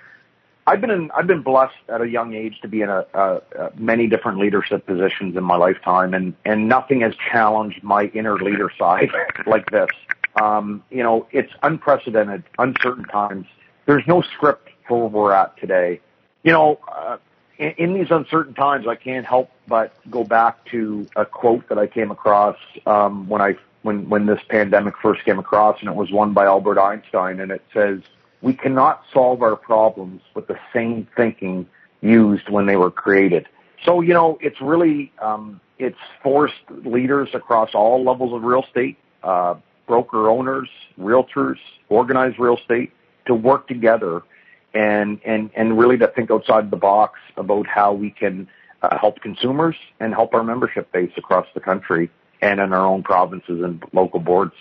I've 0.66 0.81
been 0.81 0.90
in, 0.90 1.11
I've 1.11 1.26
been 1.26 1.42
blessed 1.42 1.75
at 1.88 2.00
a 2.00 2.09
young 2.09 2.35
age 2.35 2.61
to 2.62 2.69
be 2.69 2.83
in 2.83 2.88
a, 2.88 3.04
a, 3.14 3.42
a 3.59 3.73
many 3.76 4.07
different 4.07 4.38
leadership 4.38 4.87
positions 4.87 5.37
in 5.37 5.42
my 5.42 5.57
lifetime, 5.57 6.14
and 6.14 6.35
and 6.45 6.69
nothing 6.69 7.00
has 7.00 7.14
challenged 7.31 7.83
my 7.83 8.04
inner 8.14 8.37
leader 8.37 8.71
side 8.78 9.11
like 9.47 9.71
this. 9.71 9.90
Um, 10.40 10.83
you 10.90 11.02
know, 11.02 11.26
it's 11.33 11.52
unprecedented, 11.62 12.45
uncertain 12.59 13.04
times. 13.04 13.47
There's 13.87 14.07
no 14.07 14.23
script 14.23 14.71
for 14.87 15.09
where 15.09 15.23
we're 15.25 15.33
at 15.33 15.57
today. 15.59 16.00
You 16.45 16.52
know, 16.52 16.78
uh, 16.88 17.19
in, 17.59 17.71
in 17.73 17.95
these 17.95 18.11
uncertain 18.11 18.54
times, 18.54 18.87
I 18.87 18.95
can't 18.95 19.26
help 19.26 19.50
but 19.66 19.95
go 20.11 20.23
back 20.23 20.64
to 20.66 21.09
a 21.16 21.25
quote 21.26 21.69
that 21.69 21.78
I 21.78 21.88
came 21.88 22.11
across 22.12 22.57
um, 22.87 23.28
when 23.28 23.42
I 23.42 23.57
when 23.83 24.09
when 24.09 24.26
this 24.26 24.40
pandemic 24.49 24.95
first 25.02 25.25
came 25.25 25.40
across, 25.40 25.81
and 25.81 25.88
it 25.88 25.97
was 25.97 26.12
one 26.12 26.33
by 26.33 26.45
Albert 26.45 26.78
Einstein, 26.78 27.40
and 27.40 27.50
it 27.50 27.62
says 27.75 28.00
we 28.43 28.55
cannot 28.55 29.03
solve 29.13 29.43
our 29.43 29.57
problems 29.57 30.21
with 30.35 30.49
the 30.49 30.59
same 30.75 31.07
thinking 31.17 31.67
used 32.01 32.49
when 32.51 32.67
they 32.67 32.77
were 32.77 32.91
created. 32.91 33.49
So, 33.85 34.01
you 34.01 34.13
know, 34.13 34.39
it's 34.41 34.61
really, 34.61 35.13
um, 35.21 35.61
it's 35.79 35.99
forced 36.23 36.55
leaders 36.85 37.31
across 37.35 37.71
all 37.75 38.05
levels 38.05 38.35
of 38.35 38.43
real 38.43 38.65
estate, 38.65 38.99
uh, 39.23 39.55
broker 39.87 40.29
owners, 40.29 40.69
realtors, 41.01 41.57
organized 41.89 42.39
real 42.39 42.57
estate 42.57 42.93
to 43.27 43.35
work 43.35 43.69
together 43.69 44.23
and, 44.75 45.21
and, 45.25 45.51
and 45.55 45.79
really 45.79 45.99
to 45.99 46.09
think 46.09 46.31
outside 46.31 46.71
the 46.71 46.77
box 46.77 47.19
about 47.37 47.67
how 47.67 47.93
we 47.93 48.11
can 48.11 48.49
uh, 48.83 48.99
help 48.99 49.21
consumers 49.21 49.77
and 50.01 50.13
help 50.13 50.35
our 50.35 50.43
membership 50.43 50.91
base 50.93 51.13
across 51.17 51.47
the 51.55 51.61
country 51.61 52.11
and 52.41 52.59
in 52.59 52.73
our 52.73 52.85
own 52.85 53.03
provinces 53.03 53.63
and 53.63 53.85
local 53.93 54.19
boards. 54.19 54.55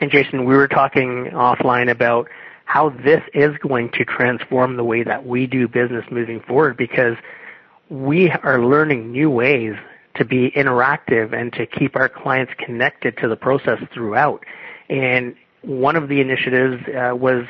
And 0.00 0.10
Jason, 0.10 0.44
we 0.44 0.56
were 0.56 0.68
talking 0.68 1.30
offline 1.32 1.90
about 1.90 2.28
how 2.68 2.90
this 2.90 3.22
is 3.32 3.56
going 3.66 3.88
to 3.88 4.04
transform 4.04 4.76
the 4.76 4.84
way 4.84 5.02
that 5.02 5.24
we 5.24 5.46
do 5.46 5.66
business 5.66 6.04
moving 6.10 6.38
forward 6.38 6.76
because 6.76 7.16
we 7.88 8.30
are 8.30 8.62
learning 8.62 9.10
new 9.10 9.30
ways 9.30 9.74
to 10.16 10.24
be 10.26 10.50
interactive 10.50 11.32
and 11.32 11.50
to 11.54 11.64
keep 11.64 11.96
our 11.96 12.10
clients 12.10 12.52
connected 12.58 13.16
to 13.16 13.26
the 13.26 13.36
process 13.36 13.80
throughout. 13.94 14.44
And 14.90 15.34
one 15.62 15.96
of 15.96 16.10
the 16.10 16.20
initiatives 16.20 16.82
uh, 16.88 17.16
was 17.16 17.46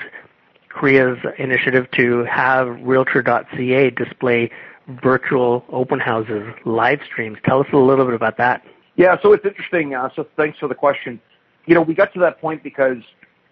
CREA's 0.68 1.18
initiative 1.36 1.90
to 1.96 2.22
have 2.26 2.68
Realtor.ca 2.80 3.90
display 3.90 4.52
virtual 5.02 5.64
open 5.70 5.98
houses, 5.98 6.46
live 6.64 7.00
streams. 7.04 7.38
Tell 7.44 7.58
us 7.58 7.66
a 7.72 7.76
little 7.76 8.04
bit 8.04 8.14
about 8.14 8.36
that. 8.36 8.64
Yeah, 8.94 9.16
so 9.20 9.32
it's 9.32 9.44
interesting. 9.44 9.96
Uh, 9.96 10.10
so 10.14 10.28
thanks 10.36 10.60
for 10.60 10.68
the 10.68 10.76
question. 10.76 11.20
You 11.66 11.74
know, 11.74 11.82
we 11.82 11.94
got 11.94 12.12
to 12.14 12.20
that 12.20 12.40
point 12.40 12.62
because 12.62 12.98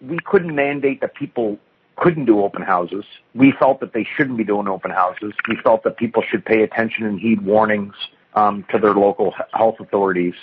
we 0.01 0.19
couldn't 0.25 0.53
mandate 0.53 1.01
that 1.01 1.15
people 1.15 1.57
couldn't 1.95 2.25
do 2.25 2.43
open 2.43 2.61
houses. 2.61 3.05
We 3.33 3.51
felt 3.51 3.79
that 3.79 3.93
they 3.93 4.03
shouldn't 4.15 4.37
be 4.37 4.43
doing 4.43 4.67
open 4.67 4.91
houses. 4.91 5.33
We 5.47 5.57
felt 5.57 5.83
that 5.83 5.97
people 5.97 6.23
should 6.29 6.45
pay 6.45 6.61
attention 6.61 7.05
and 7.05 7.19
heed 7.19 7.41
warnings 7.41 7.95
um, 8.35 8.65
to 8.71 8.77
their 8.77 8.93
local 8.93 9.33
health 9.53 9.79
authorities. 9.79 10.35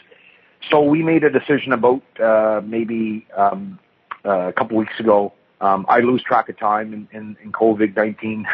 So 0.70 0.82
we 0.82 1.02
made 1.02 1.24
a 1.24 1.30
decision 1.30 1.72
about 1.72 2.02
uh, 2.20 2.60
maybe 2.64 3.26
um, 3.36 3.78
uh, 4.24 4.48
a 4.48 4.52
couple 4.52 4.76
weeks 4.76 4.98
ago. 4.98 5.32
Um, 5.60 5.86
I 5.88 6.00
lose 6.00 6.22
track 6.22 6.48
of 6.48 6.58
time 6.58 6.92
in, 6.92 7.08
in, 7.12 7.36
in 7.42 7.52
COVID 7.52 7.96
nineteen 7.96 8.46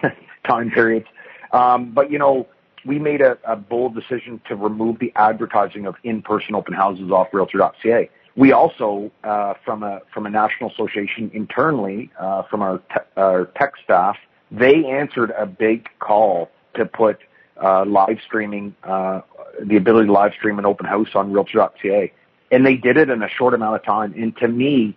time 0.46 0.70
periods, 0.70 1.06
um, 1.52 1.92
but 1.92 2.10
you 2.10 2.18
know 2.18 2.46
we 2.84 2.98
made 2.98 3.20
a, 3.22 3.38
a 3.44 3.56
bold 3.56 3.94
decision 3.94 4.40
to 4.46 4.54
remove 4.54 4.98
the 4.98 5.12
advertising 5.16 5.86
of 5.86 5.96
in-person 6.04 6.54
open 6.54 6.74
houses 6.74 7.10
off 7.10 7.28
Realtor.ca. 7.32 8.10
We 8.36 8.52
also, 8.52 9.12
uh, 9.22 9.54
from 9.64 9.82
a 9.82 10.00
from 10.12 10.26
a 10.26 10.30
national 10.30 10.70
association 10.70 11.30
internally, 11.34 12.10
uh, 12.18 12.42
from 12.42 12.62
our, 12.62 12.78
te- 12.78 13.10
our 13.16 13.46
tech 13.56 13.74
staff, 13.82 14.16
they 14.50 14.84
answered 14.86 15.32
a 15.38 15.46
big 15.46 15.88
call 16.00 16.50
to 16.74 16.84
put 16.84 17.18
uh, 17.62 17.84
live 17.84 18.18
streaming, 18.26 18.74
uh, 18.82 19.20
the 19.62 19.76
ability 19.76 20.06
to 20.06 20.12
live 20.12 20.32
stream 20.34 20.58
an 20.58 20.66
open 20.66 20.86
house 20.86 21.08
on 21.14 21.32
Realtor.ca, 21.32 22.12
and 22.50 22.66
they 22.66 22.74
did 22.74 22.96
it 22.96 23.08
in 23.08 23.22
a 23.22 23.28
short 23.28 23.54
amount 23.54 23.76
of 23.76 23.84
time. 23.84 24.12
And 24.14 24.36
to 24.38 24.48
me, 24.48 24.96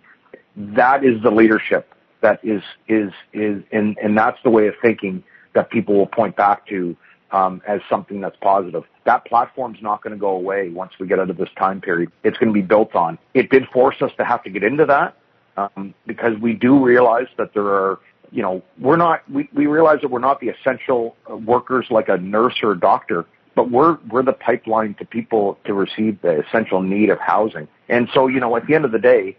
that 0.56 1.04
is 1.04 1.22
the 1.22 1.30
leadership 1.30 1.94
that 2.20 2.40
is 2.42 2.62
is 2.88 3.12
is, 3.32 3.62
and 3.70 3.96
and 4.02 4.18
that's 4.18 4.38
the 4.42 4.50
way 4.50 4.66
of 4.66 4.74
thinking 4.82 5.22
that 5.54 5.70
people 5.70 5.94
will 5.94 6.06
point 6.06 6.36
back 6.36 6.66
to 6.66 6.96
um, 7.30 7.62
as 7.66 7.80
something 7.90 8.20
that's 8.20 8.36
positive. 8.40 8.84
That 9.04 9.24
platform's 9.26 9.78
not 9.82 10.02
going 10.02 10.14
to 10.14 10.20
go 10.20 10.30
away 10.30 10.70
once 10.70 10.92
we 10.98 11.06
get 11.06 11.18
out 11.18 11.30
of 11.30 11.36
this 11.36 11.48
time 11.58 11.80
period. 11.80 12.10
It's 12.24 12.38
going 12.38 12.48
to 12.48 12.54
be 12.54 12.62
built 12.62 12.94
on. 12.94 13.18
It 13.34 13.50
did 13.50 13.66
force 13.68 13.96
us 14.00 14.10
to 14.18 14.24
have 14.24 14.42
to 14.44 14.50
get 14.50 14.62
into 14.64 14.86
that 14.86 15.16
um, 15.56 15.94
because 16.06 16.38
we 16.40 16.54
do 16.54 16.82
realize 16.82 17.26
that 17.36 17.52
there 17.54 17.66
are, 17.66 17.98
you 18.30 18.42
know, 18.42 18.62
we're 18.78 18.96
not. 18.96 19.28
We, 19.30 19.48
we 19.54 19.66
realize 19.66 20.00
that 20.02 20.10
we're 20.10 20.18
not 20.18 20.40
the 20.40 20.48
essential 20.48 21.16
workers 21.28 21.86
like 21.90 22.08
a 22.08 22.18
nurse 22.18 22.56
or 22.62 22.72
a 22.72 22.78
doctor, 22.78 23.24
but 23.54 23.70
we're 23.70 23.98
we're 24.10 24.22
the 24.22 24.34
pipeline 24.34 24.94
to 24.94 25.04
people 25.04 25.58
to 25.64 25.74
receive 25.74 26.20
the 26.20 26.44
essential 26.46 26.82
need 26.82 27.10
of 27.10 27.18
housing. 27.18 27.68
And 27.88 28.08
so, 28.12 28.26
you 28.26 28.40
know, 28.40 28.54
at 28.56 28.66
the 28.66 28.74
end 28.74 28.84
of 28.84 28.92
the 28.92 28.98
day, 28.98 29.36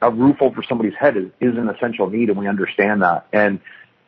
a 0.00 0.10
roof 0.10 0.36
over 0.40 0.62
somebody's 0.62 0.94
head 0.98 1.16
is, 1.16 1.26
is 1.40 1.56
an 1.56 1.68
essential 1.68 2.08
need, 2.08 2.30
and 2.30 2.38
we 2.38 2.46
understand 2.46 3.02
that. 3.02 3.26
And 3.32 3.60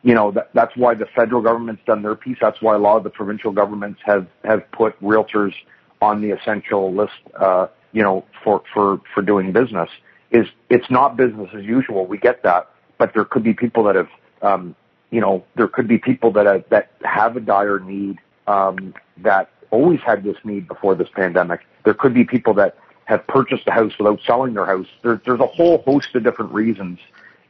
you 0.03 0.15
know, 0.15 0.31
that, 0.31 0.49
that's 0.53 0.75
why 0.75 0.95
the 0.95 1.05
federal 1.15 1.41
government's 1.41 1.83
done 1.85 2.01
their 2.01 2.15
piece. 2.15 2.37
That's 2.41 2.61
why 2.61 2.75
a 2.75 2.79
lot 2.79 2.97
of 2.97 3.03
the 3.03 3.09
provincial 3.09 3.51
governments 3.51 4.01
have, 4.05 4.27
have 4.43 4.69
put 4.71 4.99
realtors 5.01 5.53
on 6.01 6.21
the 6.21 6.31
essential 6.31 6.93
list, 6.93 7.13
uh, 7.39 7.67
you 7.91 8.01
know, 8.01 8.25
for, 8.43 8.63
for, 8.73 9.01
for 9.13 9.21
doing 9.21 9.51
business 9.51 9.89
is 10.31 10.47
it's 10.69 10.89
not 10.89 11.17
business 11.17 11.49
as 11.53 11.63
usual. 11.63 12.05
We 12.05 12.17
get 12.17 12.43
that, 12.43 12.69
but 12.97 13.13
there 13.13 13.25
could 13.25 13.43
be 13.43 13.53
people 13.53 13.83
that 13.83 13.95
have, 13.95 14.09
um, 14.41 14.75
you 15.11 15.19
know, 15.19 15.43
there 15.55 15.67
could 15.67 15.87
be 15.87 15.97
people 15.97 16.31
that 16.31 16.45
have, 16.45 16.63
that 16.69 16.91
have 17.03 17.35
a 17.35 17.41
dire 17.41 17.79
need, 17.79 18.17
um, 18.47 18.93
that 19.17 19.49
always 19.69 19.99
had 19.99 20.23
this 20.23 20.37
need 20.43 20.67
before 20.67 20.95
this 20.95 21.09
pandemic. 21.13 21.61
There 21.83 21.93
could 21.93 22.13
be 22.13 22.23
people 22.23 22.53
that 22.55 22.77
have 23.05 23.27
purchased 23.27 23.67
a 23.67 23.71
house 23.71 23.91
without 23.99 24.19
selling 24.25 24.53
their 24.53 24.65
house. 24.65 24.87
There, 25.03 25.21
there's 25.25 25.39
a 25.39 25.47
whole 25.47 25.79
host 25.79 26.15
of 26.15 26.23
different 26.23 26.53
reasons 26.53 26.99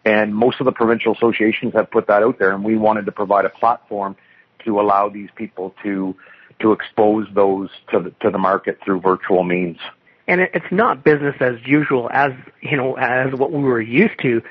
and 0.05 0.34
most 0.36 0.60
of 0.60 0.65
the 0.65 0.72
provincial 0.72 1.13
associations 1.13 1.74
have 1.74 1.91
put 1.91 2.08
that 2.08 2.24
out 2.24 2.39
there, 2.39 2.51
and 2.51 2.63
we 2.63 2.75
wanted 2.75 3.05
to 3.05 3.12
provide 3.12 3.46
a 3.46 3.50
platform 3.50 4.15
to 4.65 4.79
allow 4.79 5.10
these 5.10 5.29
people 5.36 5.75
to 5.84 6.15
to 6.60 6.74
expose 6.74 7.25
those 7.34 7.70
to 7.91 8.00
the, 8.00 8.12
to 8.22 8.29
the 8.29 8.38
market 8.38 8.77
through 8.86 9.01
virtual 9.01 9.43
means. 9.43 9.77
And 10.27 10.41
it's 10.41 10.72
not 10.72 11.03
business 11.03 11.36
as 11.39 11.55
usual 11.65 12.10
as 12.12 12.31
you 12.62 12.77
know 12.77 12.96
as 12.96 13.34
what 13.34 13.51
we 13.51 13.63
were 13.63 13.81
used 13.81 14.20
to, 14.22 14.41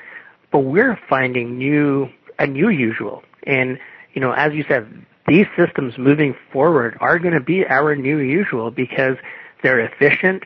but 0.51 0.59
we're 0.59 0.99
finding 1.09 1.57
new 1.57 2.09
a 2.39 2.47
new 2.47 2.69
usual. 2.69 3.23
And 3.43 3.79
you 4.13 4.21
know, 4.21 4.31
as 4.31 4.53
you 4.53 4.65
said, 4.67 5.05
these 5.27 5.47
systems 5.57 5.97
moving 5.97 6.35
forward 6.51 6.97
are 6.99 7.19
going 7.19 7.33
to 7.33 7.39
be 7.39 7.65
our 7.65 7.95
new 7.95 8.17
usual 8.19 8.71
because 8.71 9.17
they're 9.63 9.79
efficient. 9.79 10.43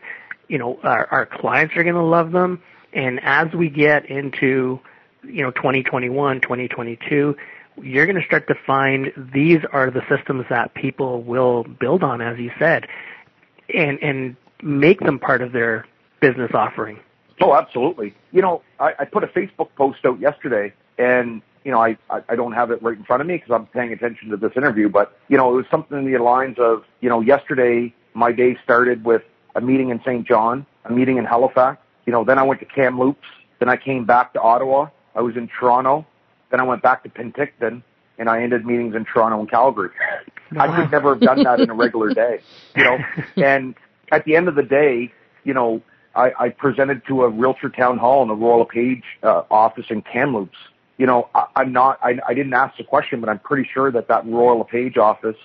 You 0.47 0.59
know, 0.59 0.79
our, 0.83 1.07
our 1.07 1.25
clients 1.25 1.75
are 1.75 1.83
going 1.83 1.95
to 1.95 2.03
love 2.03 2.31
them. 2.31 2.61
And 2.93 3.19
as 3.23 3.51
we 3.53 3.69
get 3.69 4.09
into 4.09 4.79
you 5.27 5.43
know 5.43 5.51
2021, 5.51 6.41
2022, 6.41 7.35
you're 7.81 8.05
going 8.05 8.19
to 8.19 8.25
start 8.25 8.47
to 8.47 8.55
find 8.65 9.11
these 9.33 9.59
are 9.71 9.91
the 9.91 10.01
systems 10.09 10.45
that 10.49 10.73
people 10.73 11.21
will 11.23 11.63
build 11.63 12.03
on, 12.03 12.21
as 12.21 12.39
you 12.39 12.51
said, 12.59 12.87
and 13.73 13.99
and 14.01 14.35
make 14.61 14.99
them 14.99 15.19
part 15.19 15.41
of 15.41 15.51
their 15.51 15.85
business 16.21 16.51
offering. 16.53 16.99
Oh, 17.41 17.53
absolutely. 17.53 18.13
You 18.31 18.41
know, 18.41 18.61
I, 18.79 18.93
I 18.99 19.05
put 19.05 19.23
a 19.23 19.27
Facebook 19.27 19.69
post 19.75 19.99
out 20.05 20.19
yesterday, 20.19 20.73
and 20.97 21.41
you 21.65 21.71
know, 21.71 21.79
I, 21.79 21.97
I 22.29 22.35
don't 22.35 22.53
have 22.53 22.69
it 22.69 22.81
right 22.83 22.95
in 22.95 23.03
front 23.03 23.21
of 23.21 23.27
me 23.27 23.37
because 23.37 23.51
I'm 23.51 23.65
paying 23.65 23.91
attention 23.91 24.29
to 24.29 24.37
this 24.37 24.51
interview, 24.55 24.87
but 24.87 25.17
you 25.27 25.35
know, 25.35 25.51
it 25.51 25.55
was 25.55 25.65
something 25.71 25.97
in 25.97 26.11
the 26.11 26.17
lines 26.19 26.57
of, 26.59 26.83
you 27.01 27.09
know, 27.09 27.21
yesterday 27.21 27.93
my 28.13 28.31
day 28.31 28.55
started 28.63 29.03
with 29.03 29.23
a 29.55 29.61
meeting 29.61 29.89
in 29.89 29.99
St. 30.01 30.27
John, 30.27 30.65
a 30.85 30.93
meeting 30.93 31.17
in 31.17 31.25
Halifax. 31.25 31.81
You 32.05 32.13
know, 32.13 32.23
then 32.23 32.37
I 32.37 32.43
went 32.43 32.59
to 32.59 32.67
Kamloops. 32.67 33.27
Then 33.59 33.67
I 33.67 33.77
came 33.77 34.05
back 34.05 34.33
to 34.33 34.41
Ottawa. 34.41 34.89
I 35.15 35.21
was 35.21 35.35
in 35.35 35.47
Toronto. 35.47 36.05
Then 36.51 36.59
I 36.59 36.63
went 36.63 36.81
back 36.81 37.03
to 37.03 37.09
Penticton 37.09 37.83
and 38.17 38.29
I 38.29 38.41
ended 38.43 38.65
meetings 38.65 38.95
in 38.95 39.05
Toronto 39.05 39.39
and 39.39 39.49
Calgary. 39.49 39.89
Wow. 40.51 40.63
I 40.63 40.75
could 40.75 40.91
never 40.91 41.15
have 41.15 41.21
done 41.21 41.43
that 41.43 41.59
in 41.59 41.69
a 41.69 41.73
regular 41.73 42.13
day, 42.13 42.39
you 42.75 42.83
know. 42.83 42.97
And 43.35 43.75
at 44.11 44.25
the 44.25 44.35
end 44.35 44.47
of 44.47 44.55
the 44.55 44.63
day, 44.63 45.11
you 45.43 45.53
know, 45.53 45.81
I, 46.15 46.31
I 46.39 46.49
presented 46.49 47.05
to 47.07 47.23
a 47.23 47.29
realtor 47.29 47.69
town 47.69 47.97
hall 47.97 48.21
in 48.21 48.29
the 48.29 48.35
Royal 48.35 48.59
LePage 48.59 49.03
uh, 49.23 49.43
office 49.51 49.85
in 49.89 50.01
Kamloops. 50.01 50.57
You 50.97 51.07
know, 51.07 51.29
I, 51.35 51.47
I'm 51.57 51.73
not, 51.73 51.99
I, 52.01 52.19
I 52.25 52.33
didn't 52.33 52.53
ask 52.53 52.77
the 52.77 52.83
question, 52.83 53.19
but 53.19 53.29
I'm 53.29 53.39
pretty 53.39 53.69
sure 53.73 53.91
that 53.91 54.07
that 54.07 54.25
Royal 54.25 54.59
LePage 54.59 54.97
office, 54.97 55.35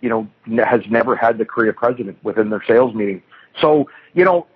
you 0.00 0.08
know, 0.08 0.28
has 0.64 0.80
never 0.90 1.14
had 1.14 1.38
the 1.38 1.44
CREA 1.44 1.72
president 1.72 2.18
within 2.24 2.50
their 2.50 2.62
sales 2.66 2.94
meeting. 2.94 3.22
So, 3.60 3.88
you 4.14 4.24
know, 4.24 4.46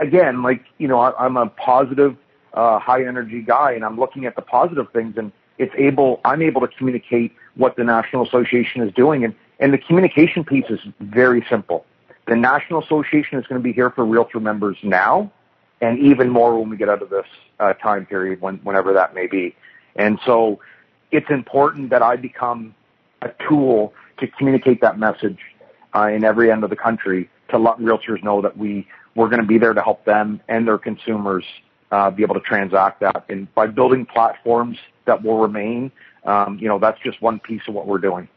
again, 0.00 0.42
like, 0.42 0.64
you 0.78 0.88
know, 0.88 1.00
I, 1.00 1.12
I'm 1.24 1.36
a 1.36 1.48
positive, 1.48 2.16
uh, 2.54 2.78
high 2.78 3.04
energy 3.04 3.42
guy 3.42 3.72
and 3.72 3.84
I'm 3.84 3.98
looking 3.98 4.26
at 4.26 4.36
the 4.36 4.42
positive 4.42 4.90
things 4.92 5.16
and 5.16 5.32
it's 5.58 5.74
able, 5.76 6.20
I'm 6.24 6.42
able 6.42 6.60
to 6.60 6.68
communicate 6.68 7.32
what 7.56 7.76
the 7.76 7.84
National 7.84 8.24
Association 8.24 8.82
is 8.82 8.92
doing. 8.94 9.24
And, 9.24 9.34
and 9.58 9.72
the 9.72 9.78
communication 9.78 10.44
piece 10.44 10.66
is 10.70 10.78
very 11.00 11.44
simple. 11.50 11.84
The 12.26 12.36
National 12.36 12.82
Association 12.82 13.38
is 13.38 13.46
going 13.46 13.60
to 13.60 13.64
be 13.64 13.72
here 13.72 13.90
for 13.90 14.04
realtor 14.04 14.40
members 14.40 14.76
now 14.82 15.32
and 15.80 15.98
even 15.98 16.28
more 16.28 16.58
when 16.58 16.70
we 16.70 16.76
get 16.76 16.88
out 16.88 17.02
of 17.02 17.10
this 17.10 17.26
uh, 17.60 17.72
time 17.74 18.06
period, 18.06 18.40
when, 18.40 18.56
whenever 18.58 18.92
that 18.92 19.14
may 19.14 19.26
be. 19.26 19.54
And 19.96 20.18
so 20.24 20.60
it's 21.10 21.30
important 21.30 21.90
that 21.90 22.02
I 22.02 22.16
become 22.16 22.74
a 23.22 23.30
tool 23.48 23.94
to 24.18 24.26
communicate 24.26 24.80
that 24.80 24.98
message 24.98 25.38
uh, 25.94 26.08
in 26.08 26.24
every 26.24 26.50
end 26.50 26.64
of 26.64 26.70
the 26.70 26.76
country 26.76 27.28
to 27.50 27.58
let 27.58 27.78
realtors 27.78 28.22
know 28.22 28.42
that 28.42 28.56
we, 28.56 28.86
we're 29.14 29.28
going 29.28 29.40
to 29.40 29.46
be 29.46 29.58
there 29.58 29.72
to 29.72 29.82
help 29.82 30.04
them 30.04 30.40
and 30.48 30.66
their 30.66 30.78
consumers 30.78 31.44
uh, 31.90 32.10
be 32.10 32.22
able 32.22 32.34
to 32.34 32.40
transact 32.40 33.00
that. 33.00 33.24
And 33.28 33.52
by 33.54 33.66
building 33.66 34.06
platforms 34.06 34.78
that 35.06 35.22
will 35.22 35.38
remain, 35.38 35.90
um, 36.24 36.58
you 36.60 36.68
know, 36.68 36.78
that's 36.78 36.98
just 37.02 37.20
one 37.22 37.38
piece 37.38 37.62
of 37.68 37.74
what 37.74 37.86
we're 37.86 37.98
doing. 37.98 38.28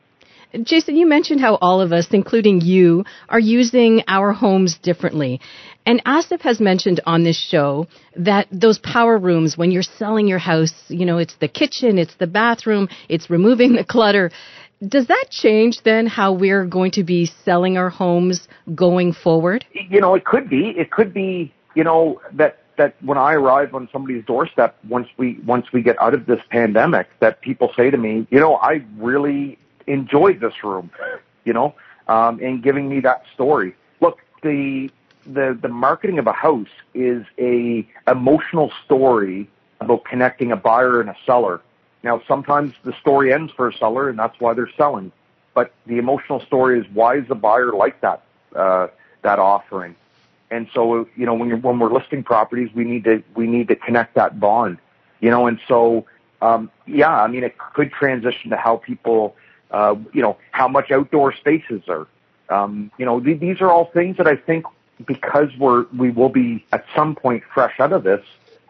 Jason, 0.63 0.98
you 0.98 1.08
mentioned 1.08 1.39
how 1.39 1.55
all 1.55 1.79
of 1.79 1.93
us, 1.93 2.08
including 2.12 2.60
you, 2.60 3.05
are 3.29 3.39
using 3.39 4.03
our 4.08 4.34
homes 4.34 4.77
differently. 4.77 5.39
And 5.86 6.03
Asif 6.03 6.41
has 6.41 6.60
mentioned 6.60 7.00
on 7.05 7.24
this 7.24 7.38
show 7.38 7.88
that 8.17 8.48
those 8.51 8.77
power 8.79 9.17
rooms, 9.17 9.58
when 9.58 9.72
you're 9.72 9.81
selling 9.81 10.27
your 10.27 10.39
house, 10.39 10.74
you 10.89 11.05
know, 11.05 11.17
it's 11.17 11.36
the 11.36 11.48
kitchen, 11.48 11.98
it's 11.98 12.15
the 12.15 12.27
bathroom, 12.27 12.89
it's 13.08 13.29
removing 13.29 13.74
the 13.74 13.86
clutter. 13.86 14.29
Does 14.86 15.08
that 15.08 15.27
change 15.29 15.81
then 15.84 16.05
how 16.05 16.34
we're 16.34 16.65
going 16.65 16.91
to 16.91 17.03
be 17.03 17.31
selling 17.46 17.77
our 17.77 17.89
homes 17.89 18.48
going 18.75 19.13
forward? 19.13 19.63
You 19.74 20.01
know, 20.01 20.15
it 20.15 20.25
could 20.25 20.50
be. 20.50 20.74
It 20.75 20.91
could 20.91 21.13
be, 21.13 21.53
you 21.75 21.84
know, 21.84 22.20
that 22.34 22.60
that 22.81 22.95
when 23.03 23.19
I 23.19 23.33
arrive 23.33 23.75
on 23.75 23.88
somebody's 23.93 24.25
doorstep 24.25 24.75
once 24.89 25.07
we 25.15 25.38
once 25.45 25.71
we 25.71 25.83
get 25.83 26.01
out 26.01 26.15
of 26.15 26.25
this 26.25 26.41
pandemic, 26.50 27.07
that 27.19 27.41
people 27.41 27.71
say 27.77 27.91
to 27.91 27.97
me, 27.97 28.25
you 28.31 28.39
know, 28.39 28.55
I 28.55 28.83
really 28.97 29.59
enjoyed 29.85 30.39
this 30.39 30.63
room, 30.63 30.89
you 31.45 31.53
know, 31.53 31.75
um, 32.07 32.39
and 32.41 32.63
giving 32.63 32.89
me 32.89 33.00
that 33.01 33.23
story. 33.35 33.75
Look, 34.00 34.17
the 34.41 34.89
the 35.27 35.55
the 35.61 35.67
marketing 35.67 36.17
of 36.17 36.25
a 36.25 36.33
house 36.33 36.73
is 36.95 37.23
a 37.38 37.88
emotional 38.07 38.71
story 38.83 39.47
about 39.79 40.03
connecting 40.05 40.51
a 40.51 40.57
buyer 40.57 41.00
and 41.01 41.09
a 41.11 41.17
seller. 41.23 41.61
Now, 42.01 42.19
sometimes 42.27 42.73
the 42.83 42.93
story 43.00 43.31
ends 43.31 43.53
for 43.55 43.67
a 43.69 43.73
seller, 43.77 44.09
and 44.09 44.17
that's 44.17 44.39
why 44.39 44.55
they're 44.55 44.75
selling. 44.75 45.11
But 45.53 45.71
the 45.85 46.00
emotional 46.00 46.39
story 46.47 46.79
is 46.79 46.85
why 46.91 47.17
is 47.17 47.27
the 47.27 47.35
buyer 47.35 47.73
like 47.73 48.01
that 48.01 48.23
uh, 48.55 48.88
that 49.21 49.38
offering? 49.38 49.95
And 50.51 50.67
so, 50.74 51.07
you 51.16 51.25
know, 51.25 51.33
when 51.33 51.48
you're, 51.48 51.57
when 51.57 51.79
we're 51.79 51.92
listing 51.92 52.24
properties, 52.24 52.70
we 52.75 52.83
need 52.83 53.05
to, 53.05 53.24
we 53.35 53.48
need 53.48 53.70
to 53.70 53.75
connect 53.75 54.16
that 54.16 54.40
bond, 54.40 54.77
you 55.22 55.31
know, 55.31 55.48
and 55.48 55.57
so, 55.68 56.05
um, 56.42 56.70
yeah, 56.85 57.09
I 57.09 57.27
mean, 57.27 57.44
it 57.44 57.55
could 57.57 57.92
transition 57.92 58.50
to 58.50 58.57
how 58.57 58.75
people, 58.77 59.35
uh, 59.72 59.96
you 60.11 60.22
know, 60.22 60.37
how 60.51 60.68
much 60.68 60.92
outdoor 60.92 61.33
spaces 61.33 61.83
are. 61.87 62.05
Um, 62.50 62.92
you 62.98 63.05
know, 63.05 63.22
th- 63.22 63.40
these 63.40 63.61
are 63.61 63.72
all 63.72 63.85
things 63.94 64.18
that 64.18 64.27
I 64.27 64.35
think 64.35 64.66
because 65.07 65.50
we're, 65.57 65.85
we 65.98 66.11
will 66.11 66.29
be 66.29 66.66
at 66.74 66.85
some 66.96 67.16
point 67.16 67.44
fresh 67.53 67.79
out 67.79 67.94
of 67.94 68.03
this, 68.03 68.24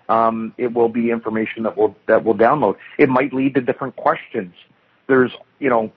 um, 0.08 0.54
it 0.58 0.74
will 0.74 0.90
be 0.90 1.10
information 1.10 1.64
that 1.64 1.76
will, 1.76 1.96
that 2.06 2.24
will 2.24 2.36
download. 2.36 2.76
It 3.00 3.10
might 3.10 3.34
lead 3.34 3.56
to 3.56 3.62
different 3.62 3.96
questions. 3.96 4.54
There's, 5.08 5.32
you 5.60 5.70
know, 5.70 5.92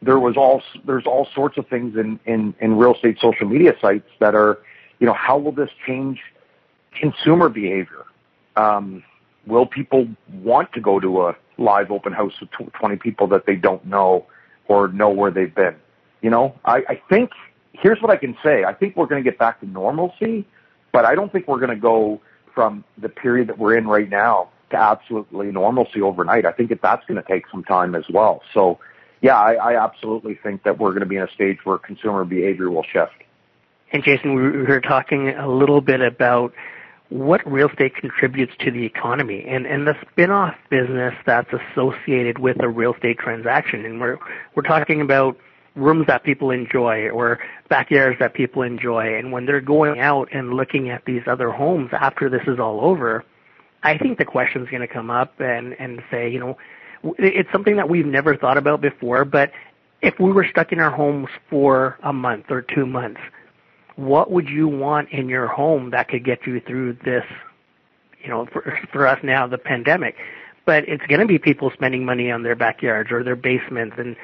there 0.00 0.18
was 0.18 0.36
all, 0.36 0.62
there's 0.84 1.04
all 1.04 1.28
sorts 1.34 1.58
of 1.58 1.66
things 1.68 1.96
in, 1.96 2.18
in, 2.24 2.54
in 2.60 2.78
real 2.78 2.94
estate 2.94 3.18
social 3.20 3.46
media 3.46 3.74
sites 3.82 4.08
that 4.20 4.34
are, 4.34 4.60
you 4.98 5.06
know, 5.06 5.12
how 5.12 5.38
will 5.38 5.52
this 5.52 5.70
change 5.86 6.20
consumer 6.92 7.48
behavior? 7.48 8.04
Um, 8.56 9.02
will 9.46 9.66
people 9.66 10.08
want 10.32 10.72
to 10.72 10.80
go 10.80 10.98
to 11.00 11.28
a 11.28 11.36
live 11.58 11.90
open 11.90 12.12
house 12.12 12.32
with 12.40 12.50
20 12.50 12.96
people 12.96 13.26
that 13.28 13.46
they 13.46 13.56
don't 13.56 13.84
know 13.86 14.26
or 14.68 14.88
know 14.88 15.10
where 15.10 15.30
they've 15.30 15.54
been? 15.54 15.76
You 16.22 16.30
know, 16.30 16.58
I, 16.64 16.82
I 16.88 17.02
think 17.08 17.30
here's 17.72 18.00
what 18.00 18.10
I 18.10 18.16
can 18.16 18.36
say. 18.42 18.64
I 18.64 18.72
think 18.72 18.96
we're 18.96 19.06
going 19.06 19.22
to 19.22 19.30
get 19.30 19.38
back 19.38 19.60
to 19.60 19.66
normalcy, 19.66 20.46
but 20.92 21.04
I 21.04 21.14
don't 21.14 21.30
think 21.30 21.46
we're 21.46 21.60
going 21.60 21.70
to 21.70 21.76
go 21.76 22.20
from 22.54 22.84
the 22.98 23.08
period 23.08 23.48
that 23.48 23.58
we're 23.58 23.76
in 23.76 23.86
right 23.86 24.08
now 24.08 24.48
to 24.70 24.76
absolutely 24.76 25.52
normalcy 25.52 26.00
overnight. 26.00 26.46
I 26.46 26.52
think 26.52 26.70
that 26.70 26.82
that's 26.82 27.04
going 27.06 27.22
to 27.22 27.28
take 27.28 27.44
some 27.50 27.62
time 27.62 27.94
as 27.94 28.04
well. 28.08 28.42
So, 28.52 28.78
yeah, 29.20 29.38
I, 29.38 29.54
I 29.54 29.84
absolutely 29.84 30.34
think 30.42 30.64
that 30.64 30.78
we're 30.78 30.90
going 30.90 31.00
to 31.00 31.06
be 31.06 31.16
in 31.16 31.22
a 31.22 31.30
stage 31.30 31.58
where 31.64 31.78
consumer 31.78 32.24
behavior 32.24 32.70
will 32.70 32.82
shift. 32.82 33.12
And 33.92 34.02
Jason, 34.02 34.34
we 34.34 34.42
were 34.42 34.80
talking 34.80 35.28
a 35.30 35.48
little 35.48 35.80
bit 35.80 36.00
about 36.00 36.52
what 37.08 37.40
real 37.50 37.68
estate 37.68 37.94
contributes 37.94 38.52
to 38.58 38.70
the 38.70 38.84
economy 38.84 39.44
and, 39.46 39.64
and 39.64 39.86
the 39.86 39.94
spin-off 40.10 40.56
business 40.70 41.14
that's 41.24 41.48
associated 41.52 42.38
with 42.40 42.60
a 42.60 42.68
real 42.68 42.94
estate 42.94 43.18
transaction. 43.18 43.84
And 43.84 44.00
we're, 44.00 44.18
we're 44.54 44.64
talking 44.64 45.00
about 45.00 45.38
rooms 45.76 46.06
that 46.08 46.24
people 46.24 46.50
enjoy 46.50 47.08
or 47.10 47.38
backyards 47.68 48.18
that 48.18 48.34
people 48.34 48.62
enjoy. 48.62 49.16
And 49.16 49.30
when 49.30 49.46
they're 49.46 49.60
going 49.60 50.00
out 50.00 50.28
and 50.32 50.54
looking 50.54 50.90
at 50.90 51.04
these 51.04 51.22
other 51.26 51.50
homes 51.52 51.90
after 51.92 52.28
this 52.28 52.42
is 52.48 52.58
all 52.58 52.80
over, 52.80 53.24
I 53.84 53.98
think 53.98 54.18
the 54.18 54.24
question's 54.24 54.68
going 54.68 54.80
to 54.80 54.92
come 54.92 55.10
up 55.10 55.40
and, 55.40 55.76
and 55.78 56.02
say, 56.10 56.28
you 56.28 56.40
know, 56.40 56.56
it's 57.18 57.52
something 57.52 57.76
that 57.76 57.88
we've 57.88 58.06
never 58.06 58.36
thought 58.36 58.58
about 58.58 58.80
before, 58.80 59.24
but 59.24 59.52
if 60.02 60.18
we 60.18 60.32
were 60.32 60.46
stuck 60.50 60.72
in 60.72 60.80
our 60.80 60.90
homes 60.90 61.28
for 61.48 61.98
a 62.02 62.12
month 62.12 62.46
or 62.50 62.62
two 62.62 62.84
months, 62.86 63.20
what 63.96 64.30
would 64.30 64.48
you 64.48 64.68
want 64.68 65.10
in 65.10 65.28
your 65.28 65.46
home 65.46 65.90
that 65.90 66.08
could 66.08 66.24
get 66.24 66.46
you 66.46 66.60
through 66.60 66.94
this, 67.04 67.24
you 68.22 68.28
know, 68.28 68.46
for, 68.52 68.78
for 68.92 69.06
us 69.06 69.18
now, 69.22 69.46
the 69.46 69.58
pandemic? 69.58 70.16
But 70.64 70.88
it's 70.88 71.06
going 71.06 71.20
to 71.20 71.26
be 71.26 71.38
people 71.38 71.70
spending 71.72 72.04
money 72.04 72.30
on 72.30 72.42
their 72.42 72.56
backyards 72.56 73.10
or 73.10 73.22
their 73.22 73.36
basements 73.36 73.96
and 73.98 74.16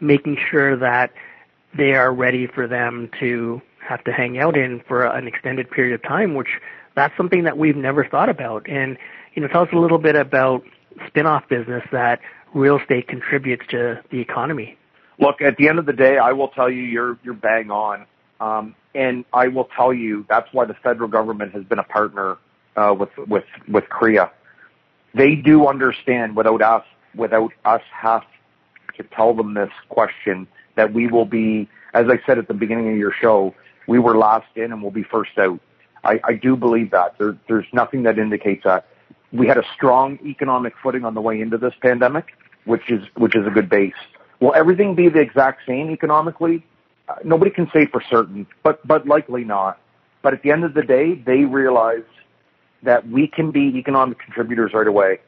making 0.00 0.38
sure 0.50 0.76
that 0.76 1.12
they 1.76 1.92
are 1.92 2.12
ready 2.12 2.46
for 2.46 2.66
them 2.66 3.10
to 3.20 3.60
have 3.86 4.02
to 4.04 4.12
hang 4.12 4.38
out 4.38 4.56
in 4.56 4.80
for 4.88 5.04
an 5.04 5.26
extended 5.26 5.70
period 5.70 5.94
of 5.94 6.02
time, 6.02 6.34
which 6.34 6.48
that's 6.96 7.16
something 7.16 7.44
that 7.44 7.56
we've 7.56 7.76
never 7.76 8.04
thought 8.04 8.28
about. 8.28 8.68
And, 8.68 8.98
you 9.34 9.42
know, 9.42 9.48
tell 9.48 9.62
us 9.62 9.68
a 9.72 9.78
little 9.78 9.98
bit 9.98 10.16
about 10.16 10.64
spin-off 11.06 11.48
business 11.48 11.84
that 11.92 12.20
real 12.54 12.78
estate 12.78 13.08
contributes 13.08 13.64
to 13.70 14.02
the 14.10 14.18
economy. 14.20 14.76
Look, 15.18 15.40
at 15.40 15.56
the 15.56 15.68
end 15.68 15.78
of 15.78 15.86
the 15.86 15.92
day, 15.92 16.18
I 16.18 16.32
will 16.32 16.48
tell 16.48 16.70
you, 16.70 16.82
you're, 16.82 17.18
you're 17.22 17.34
bang 17.34 17.70
on. 17.70 18.06
Um, 18.40 18.74
and 18.94 19.24
I 19.32 19.48
will 19.48 19.68
tell 19.76 19.92
you 19.92 20.24
that's 20.28 20.48
why 20.52 20.64
the 20.64 20.74
federal 20.74 21.08
government 21.08 21.52
has 21.52 21.64
been 21.64 21.78
a 21.78 21.84
partner 21.84 22.38
uh, 22.76 22.94
with 22.98 23.10
with 23.28 23.44
with 23.68 23.84
CREA. 23.88 24.30
They 25.14 25.34
do 25.34 25.66
understand 25.66 26.36
without 26.36 26.62
us 26.62 26.84
without 27.14 27.52
us 27.64 27.82
have 27.92 28.22
to 28.96 29.02
tell 29.14 29.34
them 29.34 29.54
this 29.54 29.70
question 29.88 30.46
that 30.76 30.92
we 30.92 31.06
will 31.06 31.24
be, 31.24 31.68
as 31.94 32.06
I 32.08 32.20
said 32.26 32.38
at 32.38 32.48
the 32.48 32.54
beginning 32.54 32.90
of 32.90 32.96
your 32.96 33.12
show, 33.12 33.54
we 33.86 33.98
were 33.98 34.16
last 34.16 34.46
in 34.56 34.72
and 34.72 34.82
we'll 34.82 34.90
be 34.90 35.02
first 35.02 35.36
out. 35.38 35.60
I, 36.04 36.20
I 36.24 36.32
do 36.34 36.56
believe 36.56 36.90
that. 36.92 37.18
There, 37.18 37.36
there's 37.48 37.66
nothing 37.72 38.04
that 38.04 38.18
indicates 38.18 38.64
that. 38.64 38.86
We 39.32 39.46
had 39.46 39.58
a 39.58 39.64
strong 39.74 40.18
economic 40.24 40.74
footing 40.82 41.04
on 41.04 41.14
the 41.14 41.20
way 41.20 41.40
into 41.40 41.58
this 41.58 41.74
pandemic, 41.80 42.36
which 42.64 42.90
is 42.90 43.02
which 43.16 43.36
is 43.36 43.46
a 43.46 43.50
good 43.50 43.68
base. 43.68 43.92
Will 44.40 44.54
everything 44.54 44.94
be 44.94 45.08
the 45.08 45.20
exact 45.20 45.66
same 45.66 45.90
economically? 45.90 46.64
Nobody 47.24 47.50
can 47.50 47.70
say 47.72 47.86
for 47.86 48.02
certain, 48.10 48.46
but 48.62 48.86
but 48.86 49.06
likely 49.06 49.44
not. 49.44 49.80
But 50.22 50.34
at 50.34 50.42
the 50.42 50.50
end 50.50 50.64
of 50.64 50.74
the 50.74 50.82
day, 50.82 51.14
they 51.14 51.44
realize 51.44 52.04
that 52.82 53.08
we 53.08 53.26
can 53.26 53.50
be 53.50 53.76
economic 53.76 54.18
contributors 54.18 54.72
right 54.74 54.86
away. 54.86 55.20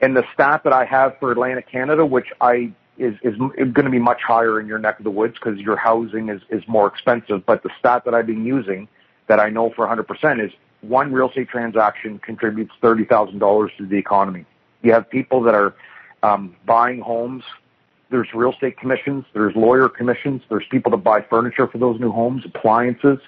And 0.00 0.16
the 0.16 0.24
stat 0.34 0.62
that 0.64 0.72
I 0.72 0.84
have 0.84 1.18
for 1.18 1.30
Atlantic 1.30 1.70
Canada, 1.70 2.04
which 2.04 2.28
I 2.40 2.72
is 2.98 3.14
is 3.22 3.36
going 3.36 3.84
to 3.84 3.90
be 3.90 3.98
much 3.98 4.20
higher 4.22 4.60
in 4.60 4.66
your 4.66 4.78
neck 4.78 4.98
of 4.98 5.04
the 5.04 5.10
woods 5.10 5.34
because 5.34 5.58
your 5.58 5.76
housing 5.76 6.28
is 6.28 6.42
is 6.50 6.62
more 6.68 6.86
expensive. 6.86 7.44
But 7.46 7.62
the 7.62 7.70
stat 7.78 8.04
that 8.04 8.14
I've 8.14 8.26
been 8.26 8.44
using 8.44 8.88
that 9.28 9.40
I 9.40 9.48
know 9.48 9.70
for 9.70 9.86
100% 9.86 10.44
is 10.44 10.52
one 10.82 11.12
real 11.12 11.28
estate 11.28 11.48
transaction 11.48 12.18
contributes 12.18 12.72
$30,000 12.82 13.76
to 13.78 13.86
the 13.86 13.96
economy. 13.96 14.44
You 14.82 14.92
have 14.92 15.08
people 15.08 15.40
that 15.44 15.54
are 15.54 15.74
um, 16.24 16.56
buying 16.66 17.00
homes 17.00 17.44
there's 18.12 18.28
real 18.32 18.52
estate 18.52 18.78
commissions, 18.78 19.24
there's 19.32 19.56
lawyer 19.56 19.88
commissions, 19.88 20.42
there's 20.48 20.66
people 20.70 20.92
that 20.92 20.98
buy 20.98 21.22
furniture 21.22 21.66
for 21.66 21.78
those 21.78 21.98
new 21.98 22.12
homes, 22.12 22.44
appliances. 22.44 23.18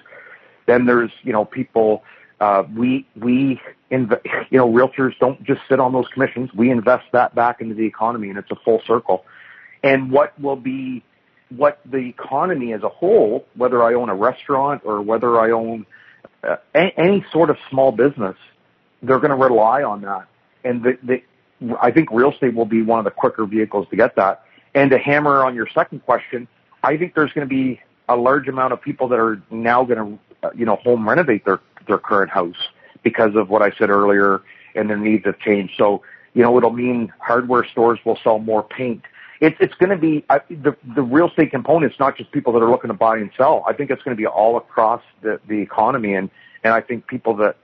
Then 0.67 0.85
there's, 0.85 1.11
you 1.23 1.33
know, 1.33 1.43
people, 1.43 2.03
uh, 2.39 2.63
we, 2.73 3.05
we, 3.19 3.59
inv- 3.91 4.23
you 4.49 4.57
know, 4.57 4.71
realtors 4.71 5.17
don't 5.19 5.43
just 5.43 5.61
sit 5.67 5.79
on 5.79 5.91
those 5.91 6.07
commissions. 6.13 6.51
We 6.53 6.71
invest 6.71 7.05
that 7.11 7.35
back 7.35 7.59
into 7.59 7.75
the 7.75 7.85
economy 7.85 8.29
and 8.29 8.37
it's 8.37 8.51
a 8.51 8.55
full 8.63 8.81
circle. 8.87 9.25
And 9.83 10.11
what 10.11 10.39
will 10.39 10.55
be, 10.55 11.03
what 11.49 11.79
the 11.85 11.97
economy 11.97 12.73
as 12.73 12.83
a 12.83 12.89
whole, 12.89 13.45
whether 13.55 13.83
I 13.83 13.93
own 13.95 14.09
a 14.09 14.15
restaurant 14.15 14.83
or 14.85 15.01
whether 15.01 15.39
I 15.39 15.51
own 15.51 15.85
uh, 16.43 16.57
any, 16.73 16.93
any 16.97 17.25
sort 17.31 17.49
of 17.49 17.57
small 17.69 17.91
business, 17.91 18.37
they're 19.01 19.19
going 19.19 19.31
to 19.31 19.35
rely 19.35 19.83
on 19.83 20.01
that. 20.01 20.27
And 20.63 20.83
the, 20.83 20.97
the, 21.03 21.75
I 21.81 21.91
think 21.91 22.09
real 22.11 22.31
estate 22.31 22.55
will 22.55 22.65
be 22.65 22.81
one 22.81 22.99
of 22.99 23.05
the 23.05 23.11
quicker 23.11 23.45
vehicles 23.45 23.87
to 23.89 23.95
get 23.95 24.15
that. 24.15 24.44
And 24.75 24.91
to 24.91 24.99
hammer 24.99 25.43
on 25.43 25.55
your 25.55 25.67
second 25.73 26.05
question, 26.05 26.47
I 26.83 26.97
think 26.97 27.15
there's 27.15 27.31
going 27.31 27.47
to 27.47 27.53
be 27.53 27.81
a 28.07 28.15
large 28.15 28.47
amount 28.47 28.73
of 28.73 28.81
people 28.81 29.07
that 29.07 29.19
are 29.19 29.41
now 29.49 29.83
going 29.83 29.97
to, 29.97 30.47
uh, 30.47 30.51
you 30.55 30.65
know, 30.65 30.75
home 30.75 31.07
renovate 31.07 31.45
their, 31.45 31.61
their 31.87 31.97
current 31.97 32.29
house 32.29 32.57
because 33.01 33.35
of 33.35 33.49
what 33.49 33.61
I 33.61 33.71
said 33.79 33.89
earlier 33.89 34.41
and 34.75 34.89
their 34.89 34.97
needs 34.97 35.25
have 35.25 35.39
changed. 35.39 35.73
So, 35.77 36.03
you 36.33 36.43
know, 36.43 36.57
it'll 36.57 36.71
mean 36.71 37.11
hardware 37.19 37.65
stores 37.65 37.99
will 38.05 38.19
sell 38.23 38.37
more 38.37 38.61
paint. 38.61 39.01
It's, 39.39 39.55
it's 39.59 39.73
going 39.75 39.89
to 39.89 39.97
be, 39.97 40.25
uh, 40.29 40.39
the, 40.49 40.75
the 40.95 41.01
real 41.01 41.29
estate 41.29 41.51
component 41.51 41.93
is 41.93 41.99
not 41.99 42.17
just 42.17 42.31
people 42.31 42.53
that 42.53 42.61
are 42.61 42.69
looking 42.69 42.89
to 42.89 42.93
buy 42.93 43.17
and 43.17 43.31
sell. 43.37 43.63
I 43.67 43.73
think 43.73 43.89
it's 43.91 44.03
going 44.03 44.15
to 44.15 44.21
be 44.21 44.27
all 44.27 44.57
across 44.57 45.01
the, 45.21 45.39
the 45.47 45.59
economy. 45.61 46.13
And, 46.13 46.29
and 46.63 46.73
I 46.73 46.81
think 46.81 47.07
people 47.07 47.37
that, 47.37 47.57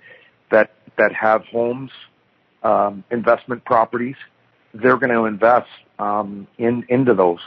that, 0.50 0.71
that 0.97 1.13
have 1.13 1.43
homes, 1.45 1.91
um, 2.63 3.04
investment 3.12 3.65
properties, 3.65 4.15
they're 4.74 4.97
going 4.97 5.12
to 5.12 5.26
invest 5.26 5.67
um, 6.01 6.47
in 6.57 6.83
into 6.89 7.13
those. 7.13 7.39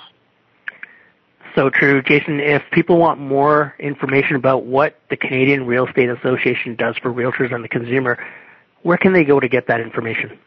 So 1.54 1.70
true, 1.70 2.02
Jason. 2.02 2.40
If 2.40 2.62
people 2.72 2.98
want 2.98 3.20
more 3.20 3.74
information 3.78 4.36
about 4.36 4.64
what 4.64 4.98
the 5.10 5.16
Canadian 5.16 5.66
Real 5.66 5.86
Estate 5.86 6.08
Association 6.08 6.74
does 6.74 6.96
for 6.98 7.12
realtors 7.12 7.54
and 7.54 7.62
the 7.62 7.68
consumer, 7.68 8.18
where 8.82 8.96
can 8.96 9.12
they 9.12 9.24
go 9.24 9.38
to 9.38 9.48
get 9.48 9.66
that 9.68 9.80
information? 9.80 10.38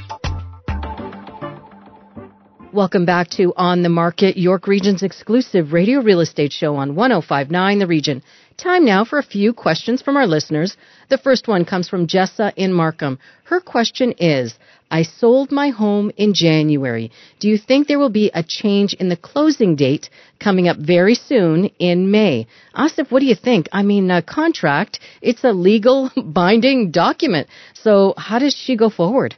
Welcome 2.73 3.05
back 3.05 3.29
to 3.37 3.53
On 3.55 3.81
the 3.81 3.87
Market, 3.87 4.35
York 4.35 4.67
Region's 4.67 5.01
exclusive 5.01 5.71
radio 5.71 6.01
real 6.01 6.19
estate 6.19 6.51
show 6.51 6.75
on 6.75 6.95
1059 6.95 7.79
The 7.79 7.87
Region. 7.87 8.21
Time 8.57 8.83
now 8.83 9.05
for 9.05 9.19
a 9.19 9.23
few 9.23 9.53
questions 9.53 10.01
from 10.01 10.17
our 10.17 10.27
listeners. 10.27 10.75
The 11.07 11.17
first 11.17 11.47
one 11.47 11.63
comes 11.63 11.87
from 11.87 12.07
Jessa 12.07 12.51
in 12.57 12.73
Markham. 12.73 13.19
Her 13.45 13.61
question 13.61 14.11
is, 14.19 14.53
I 14.91 15.03
sold 15.03 15.49
my 15.49 15.69
home 15.69 16.11
in 16.17 16.33
January. 16.33 17.09
Do 17.39 17.47
you 17.47 17.57
think 17.57 17.87
there 17.87 17.99
will 17.99 18.09
be 18.09 18.31
a 18.33 18.43
change 18.43 18.93
in 18.93 19.07
the 19.07 19.15
closing 19.15 19.77
date 19.77 20.09
coming 20.37 20.67
up 20.67 20.77
very 20.77 21.15
soon 21.15 21.71
in 21.79 22.11
May? 22.11 22.47
Asif, 22.75 23.09
what 23.11 23.21
do 23.21 23.27
you 23.27 23.35
think? 23.35 23.69
I 23.71 23.83
mean, 23.83 24.11
a 24.11 24.21
contract, 24.21 24.99
it's 25.21 25.45
a 25.45 25.53
legal 25.53 26.11
binding 26.23 26.91
document. 26.91 27.47
So 27.75 28.13
how 28.17 28.39
does 28.39 28.53
she 28.53 28.75
go 28.75 28.89
forward? 28.89 29.35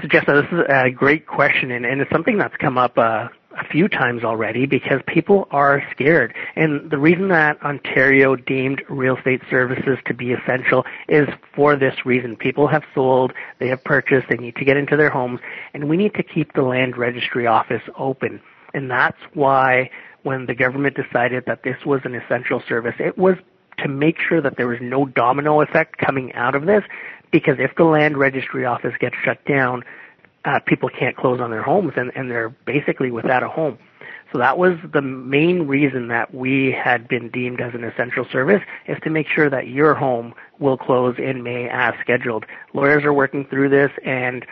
So, 0.00 0.08
Jessa, 0.08 0.42
this 0.42 0.50
is 0.52 0.64
a 0.68 0.90
great 0.90 1.26
question, 1.26 1.70
and, 1.70 1.84
and 1.84 2.00
it's 2.00 2.10
something 2.10 2.38
that's 2.38 2.56
come 2.56 2.78
up 2.78 2.96
uh, 2.96 3.28
a 3.58 3.64
few 3.70 3.86
times 3.86 4.24
already 4.24 4.64
because 4.64 5.02
people 5.06 5.46
are 5.50 5.82
scared. 5.90 6.34
And 6.56 6.90
the 6.90 6.96
reason 6.96 7.28
that 7.28 7.60
Ontario 7.62 8.34
deemed 8.34 8.82
real 8.88 9.18
estate 9.18 9.42
services 9.50 9.98
to 10.06 10.14
be 10.14 10.32
essential 10.32 10.86
is 11.08 11.28
for 11.54 11.76
this 11.76 12.06
reason. 12.06 12.36
People 12.36 12.66
have 12.68 12.82
sold, 12.94 13.32
they 13.58 13.68
have 13.68 13.84
purchased, 13.84 14.28
they 14.30 14.38
need 14.38 14.56
to 14.56 14.64
get 14.64 14.78
into 14.78 14.96
their 14.96 15.10
homes, 15.10 15.40
and 15.74 15.88
we 15.90 15.98
need 15.98 16.14
to 16.14 16.22
keep 16.22 16.54
the 16.54 16.62
land 16.62 16.96
registry 16.96 17.46
office 17.46 17.82
open. 17.98 18.40
And 18.72 18.90
that's 18.90 19.20
why 19.34 19.90
when 20.22 20.46
the 20.46 20.54
government 20.54 20.96
decided 20.96 21.44
that 21.46 21.62
this 21.62 21.76
was 21.84 22.00
an 22.04 22.14
essential 22.14 22.62
service, 22.66 22.94
it 22.98 23.18
was 23.18 23.36
to 23.78 23.88
make 23.88 24.16
sure 24.18 24.40
that 24.40 24.56
there 24.56 24.68
was 24.68 24.78
no 24.80 25.04
domino 25.04 25.60
effect 25.60 25.98
coming 25.98 26.32
out 26.34 26.54
of 26.54 26.64
this 26.64 26.84
because 27.30 27.56
if 27.58 27.74
the 27.76 27.84
land 27.84 28.18
registry 28.18 28.64
office 28.64 28.94
gets 28.98 29.16
shut 29.24 29.44
down, 29.44 29.84
uh, 30.44 30.58
people 30.60 30.88
can't 30.88 31.16
close 31.16 31.40
on 31.40 31.50
their 31.50 31.62
homes 31.62 31.92
and, 31.96 32.10
and 32.14 32.30
they're 32.30 32.48
basically 32.48 33.10
without 33.10 33.42
a 33.42 33.48
home. 33.48 33.78
So 34.32 34.38
that 34.38 34.58
was 34.58 34.78
the 34.92 35.02
main 35.02 35.66
reason 35.66 36.08
that 36.08 36.32
we 36.32 36.70
had 36.70 37.08
been 37.08 37.30
deemed 37.30 37.60
as 37.60 37.74
an 37.74 37.82
essential 37.82 38.24
service 38.30 38.62
is 38.86 38.96
to 39.02 39.10
make 39.10 39.26
sure 39.26 39.50
that 39.50 39.68
your 39.68 39.94
home 39.94 40.34
will 40.60 40.76
close 40.76 41.16
in 41.18 41.42
May 41.42 41.68
as 41.68 41.94
scheduled. 42.00 42.46
Lawyers 42.72 43.04
are 43.04 43.12
working 43.12 43.44
through 43.46 43.70
this 43.70 43.90
and 44.04 44.46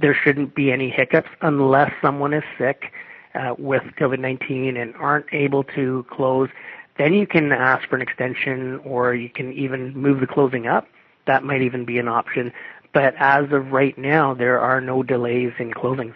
there 0.00 0.14
shouldn't 0.14 0.54
be 0.54 0.72
any 0.72 0.88
hiccups 0.88 1.28
unless 1.42 1.92
someone 2.00 2.32
is 2.32 2.44
sick 2.56 2.92
uh, 3.34 3.54
with 3.58 3.82
COVID-19 3.98 4.80
and 4.80 4.94
aren't 4.96 5.26
able 5.32 5.64
to 5.64 6.06
close. 6.10 6.48
Then 6.96 7.12
you 7.12 7.26
can 7.26 7.52
ask 7.52 7.88
for 7.88 7.96
an 7.96 8.02
extension 8.02 8.78
or 8.84 9.14
you 9.14 9.28
can 9.28 9.52
even 9.52 9.92
move 9.94 10.20
the 10.20 10.26
closing 10.26 10.66
up 10.66 10.86
that 11.26 11.44
might 11.44 11.62
even 11.62 11.84
be 11.84 11.98
an 11.98 12.08
option. 12.08 12.52
But 12.92 13.14
as 13.18 13.44
of 13.52 13.72
right 13.72 13.96
now, 13.96 14.34
there 14.34 14.60
are 14.60 14.80
no 14.80 15.02
delays 15.02 15.52
in 15.58 15.72
closings. 15.72 16.14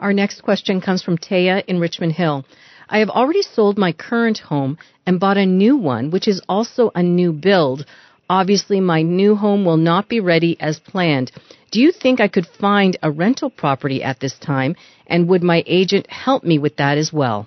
Our 0.00 0.12
next 0.12 0.42
question 0.42 0.80
comes 0.80 1.02
from 1.02 1.18
Taya 1.18 1.64
in 1.66 1.80
Richmond 1.80 2.12
Hill. 2.12 2.44
I 2.88 2.98
have 2.98 3.08
already 3.08 3.42
sold 3.42 3.78
my 3.78 3.92
current 3.92 4.38
home 4.38 4.76
and 5.06 5.18
bought 5.18 5.38
a 5.38 5.46
new 5.46 5.76
one, 5.76 6.10
which 6.10 6.28
is 6.28 6.42
also 6.48 6.90
a 6.94 7.02
new 7.02 7.32
build. 7.32 7.86
Obviously, 8.28 8.80
my 8.80 9.02
new 9.02 9.34
home 9.34 9.64
will 9.64 9.76
not 9.76 10.08
be 10.08 10.20
ready 10.20 10.56
as 10.60 10.78
planned. 10.78 11.32
Do 11.70 11.80
you 11.80 11.92
think 11.92 12.20
I 12.20 12.28
could 12.28 12.46
find 12.46 12.96
a 13.02 13.10
rental 13.10 13.50
property 13.50 14.02
at 14.02 14.20
this 14.20 14.38
time? 14.38 14.76
And 15.06 15.28
would 15.28 15.42
my 15.42 15.64
agent 15.66 16.10
help 16.10 16.44
me 16.44 16.58
with 16.58 16.76
that 16.76 16.98
as 16.98 17.12
well? 17.12 17.46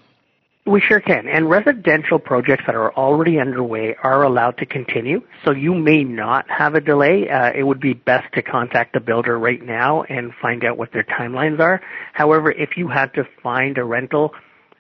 We 0.68 0.82
sure 0.82 1.00
can. 1.00 1.30
And 1.30 1.50
residential 1.50 2.20
projects 2.20 2.64
that 2.66 2.76
are 2.76 2.94
already 2.94 3.40
underway 3.40 3.96
are 4.04 4.24
allowed 4.24 4.58
to 4.58 4.66
continue. 4.66 5.22
So 5.46 5.52
you 5.52 5.74
may 5.74 6.04
not 6.04 6.46
have 6.50 6.76
a 6.76 6.82
delay. 6.82 7.30
Uh, 7.30 7.52
it 7.56 7.64
would 7.64 7.80
be 7.80 7.94
best 7.94 8.34
to 8.34 8.42
contact 8.42 8.94
the 8.94 9.00
builder 9.00 9.40
right 9.40 9.62
now 9.66 10.04
and 10.04 10.34
find 10.42 10.66
out 10.66 10.78
what 10.78 10.92
their 10.92 11.06
timelines 11.06 11.62
are. 11.62 11.80
However, 12.12 12.52
if 12.52 12.76
you 12.76 12.90
had 12.90 13.14
to 13.14 13.24
find 13.42 13.78
a 13.78 13.86
rental, 13.86 14.34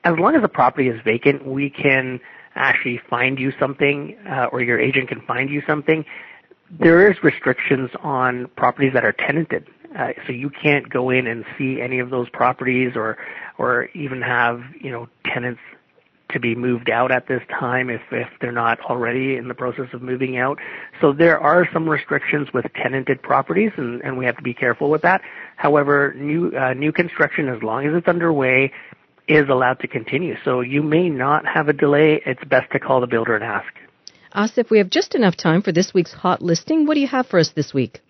as 0.03 0.15
long 0.19 0.35
as 0.35 0.41
the 0.41 0.49
property 0.49 0.89
is 0.89 0.99
vacant, 1.05 1.47
we 1.47 1.69
can 1.69 2.19
actually 2.55 2.99
find 3.09 3.39
you 3.39 3.53
something, 3.57 4.17
uh, 4.29 4.47
or 4.51 4.61
your 4.61 4.81
agent 4.81 5.07
can 5.07 5.21
find 5.21 5.49
you 5.49 5.61
something, 5.65 6.03
there 6.69 7.09
is 7.09 7.15
restrictions 7.23 7.89
on 8.03 8.49
properties 8.57 8.91
that 8.93 9.05
are 9.05 9.13
tenanted. 9.13 9.67
Uh, 9.97 10.09
so 10.25 10.33
you 10.33 10.49
can't 10.49 10.89
go 10.89 11.09
in 11.11 11.27
and 11.27 11.45
see 11.57 11.79
any 11.81 11.99
of 11.99 12.09
those 12.09 12.27
properties 12.29 12.91
or, 12.95 13.17
or 13.57 13.85
even 13.93 14.21
have, 14.21 14.61
you 14.81 14.91
know, 14.91 15.07
tenants 15.25 15.61
to 16.31 16.39
be 16.39 16.55
moved 16.55 16.89
out 16.89 17.11
at 17.11 17.27
this 17.27 17.41
time 17.59 17.89
if, 17.89 18.01
if 18.11 18.27
they're 18.41 18.51
not 18.51 18.79
already 18.81 19.37
in 19.37 19.47
the 19.47 19.53
process 19.53 19.87
of 19.93 20.01
moving 20.01 20.37
out. 20.37 20.59
So 21.01 21.13
there 21.13 21.39
are 21.39 21.67
some 21.71 21.87
restrictions 21.87 22.49
with 22.53 22.65
tenanted 22.75 23.21
properties 23.21 23.71
and, 23.77 24.01
and 24.01 24.17
we 24.17 24.25
have 24.25 24.37
to 24.37 24.43
be 24.43 24.53
careful 24.53 24.89
with 24.89 25.03
that. 25.03 25.21
However, 25.55 26.13
new, 26.15 26.51
uh, 26.55 26.73
new 26.73 26.91
construction, 26.91 27.47
as 27.47 27.63
long 27.63 27.87
as 27.87 27.93
it's 27.95 28.07
underway, 28.07 28.71
is 29.27 29.49
allowed 29.49 29.79
to 29.79 29.87
continue. 29.87 30.35
So 30.43 30.61
you 30.61 30.83
may 30.83 31.09
not 31.09 31.45
have 31.45 31.67
a 31.67 31.73
delay. 31.73 32.21
It's 32.25 32.43
best 32.45 32.71
to 32.71 32.79
call 32.79 33.01
the 33.01 33.07
builder 33.07 33.35
and 33.35 33.43
ask. 33.43 33.73
Asif, 34.33 34.69
we 34.69 34.77
have 34.77 34.89
just 34.89 35.15
enough 35.15 35.35
time 35.35 35.61
for 35.61 35.71
this 35.71 35.93
week's 35.93 36.13
hot 36.13 36.41
listing. 36.41 36.85
What 36.85 36.95
do 36.95 36.99
you 36.99 37.07
have 37.07 37.27
for 37.27 37.39
us 37.39 37.51
this 37.55 37.73
week? 37.73 38.01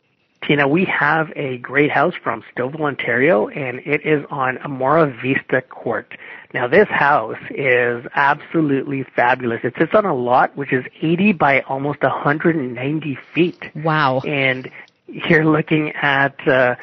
Tina, 0.48 0.66
we 0.66 0.86
have 0.86 1.30
a 1.36 1.58
great 1.58 1.92
house 1.92 2.14
from 2.24 2.42
Stouffville, 2.56 2.80
Ontario, 2.80 3.50
and 3.50 3.80
it 3.80 4.06
is 4.06 4.26
on 4.30 4.58
Amora 4.60 5.14
Vista 5.22 5.62
Court. 5.62 6.18
Now, 6.54 6.70
this 6.70 6.88
house 6.88 7.38
is 7.50 8.06
absolutely 8.16 9.04
fabulous. 9.04 9.60
It 9.66 9.74
sits 9.78 9.94
on 9.94 10.06
a 10.06 10.16
lot 10.16 10.56
which 10.56 10.72
is 10.72 10.86
80 11.02 11.34
by 11.34 11.62
almost 11.62 12.02
190 12.02 13.18
feet. 13.36 13.62
Wow. 13.76 14.22
And 14.22 14.72
you're 15.08 15.44
looking 15.44 15.92
at 15.92 16.48
uh, 16.48 16.76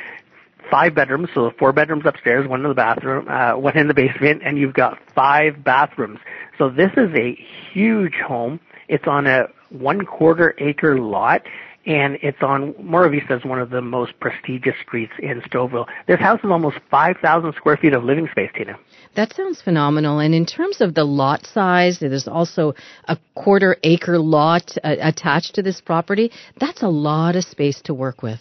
five 0.70 0.94
bedrooms, 0.94 1.30
so 1.32 1.50
four 1.58 1.72
bedrooms 1.72 2.04
upstairs, 2.04 2.46
one 2.46 2.60
in 2.60 2.68
the 2.68 2.74
bathroom, 2.74 3.26
uh, 3.28 3.56
one 3.56 3.78
in 3.78 3.88
the 3.88 3.94
basement, 3.94 4.42
and 4.44 4.58
you've 4.58 4.74
got 4.74 4.98
five 5.14 5.64
bathrooms. 5.64 6.18
So 6.58 6.68
this 6.68 6.90
is 6.98 7.10
a 7.14 7.34
huge 7.72 8.16
home. 8.16 8.60
It's 8.88 9.06
on 9.06 9.26
a 9.26 9.48
one 9.70 10.04
quarter 10.04 10.54
acre 10.58 10.98
lot 10.98 11.42
and 11.86 12.18
it's 12.22 12.38
on 12.40 12.72
Amora 12.74 13.10
Vista 13.10 13.36
is 13.36 13.44
one 13.44 13.60
of 13.60 13.70
the 13.70 13.82
most 13.82 14.18
prestigious 14.18 14.74
streets 14.86 15.12
in 15.18 15.42
Stouffville. 15.42 15.86
This 16.06 16.18
house 16.18 16.40
is 16.42 16.50
almost 16.50 16.76
5,000 16.90 17.54
square 17.54 17.76
feet 17.76 17.94
of 17.94 18.04
living 18.04 18.28
space, 18.30 18.50
Tina. 18.56 18.78
That 19.16 19.34
sounds 19.34 19.60
phenomenal. 19.60 20.18
And 20.18 20.34
in 20.34 20.46
terms 20.46 20.80
of 20.80 20.94
the 20.94 21.04
lot 21.04 21.46
size, 21.46 21.98
there's 22.00 22.26
also 22.26 22.74
a 23.06 23.18
quarter 23.34 23.76
acre 23.82 24.18
lot 24.18 24.76
uh, 24.82 24.96
attached 25.00 25.54
to 25.56 25.62
this 25.62 25.80
property. 25.80 26.32
That's 26.58 26.82
a 26.82 26.88
lot 26.88 27.36
of 27.36 27.44
space 27.44 27.82
to 27.82 27.94
work 27.94 28.22
with. 28.22 28.40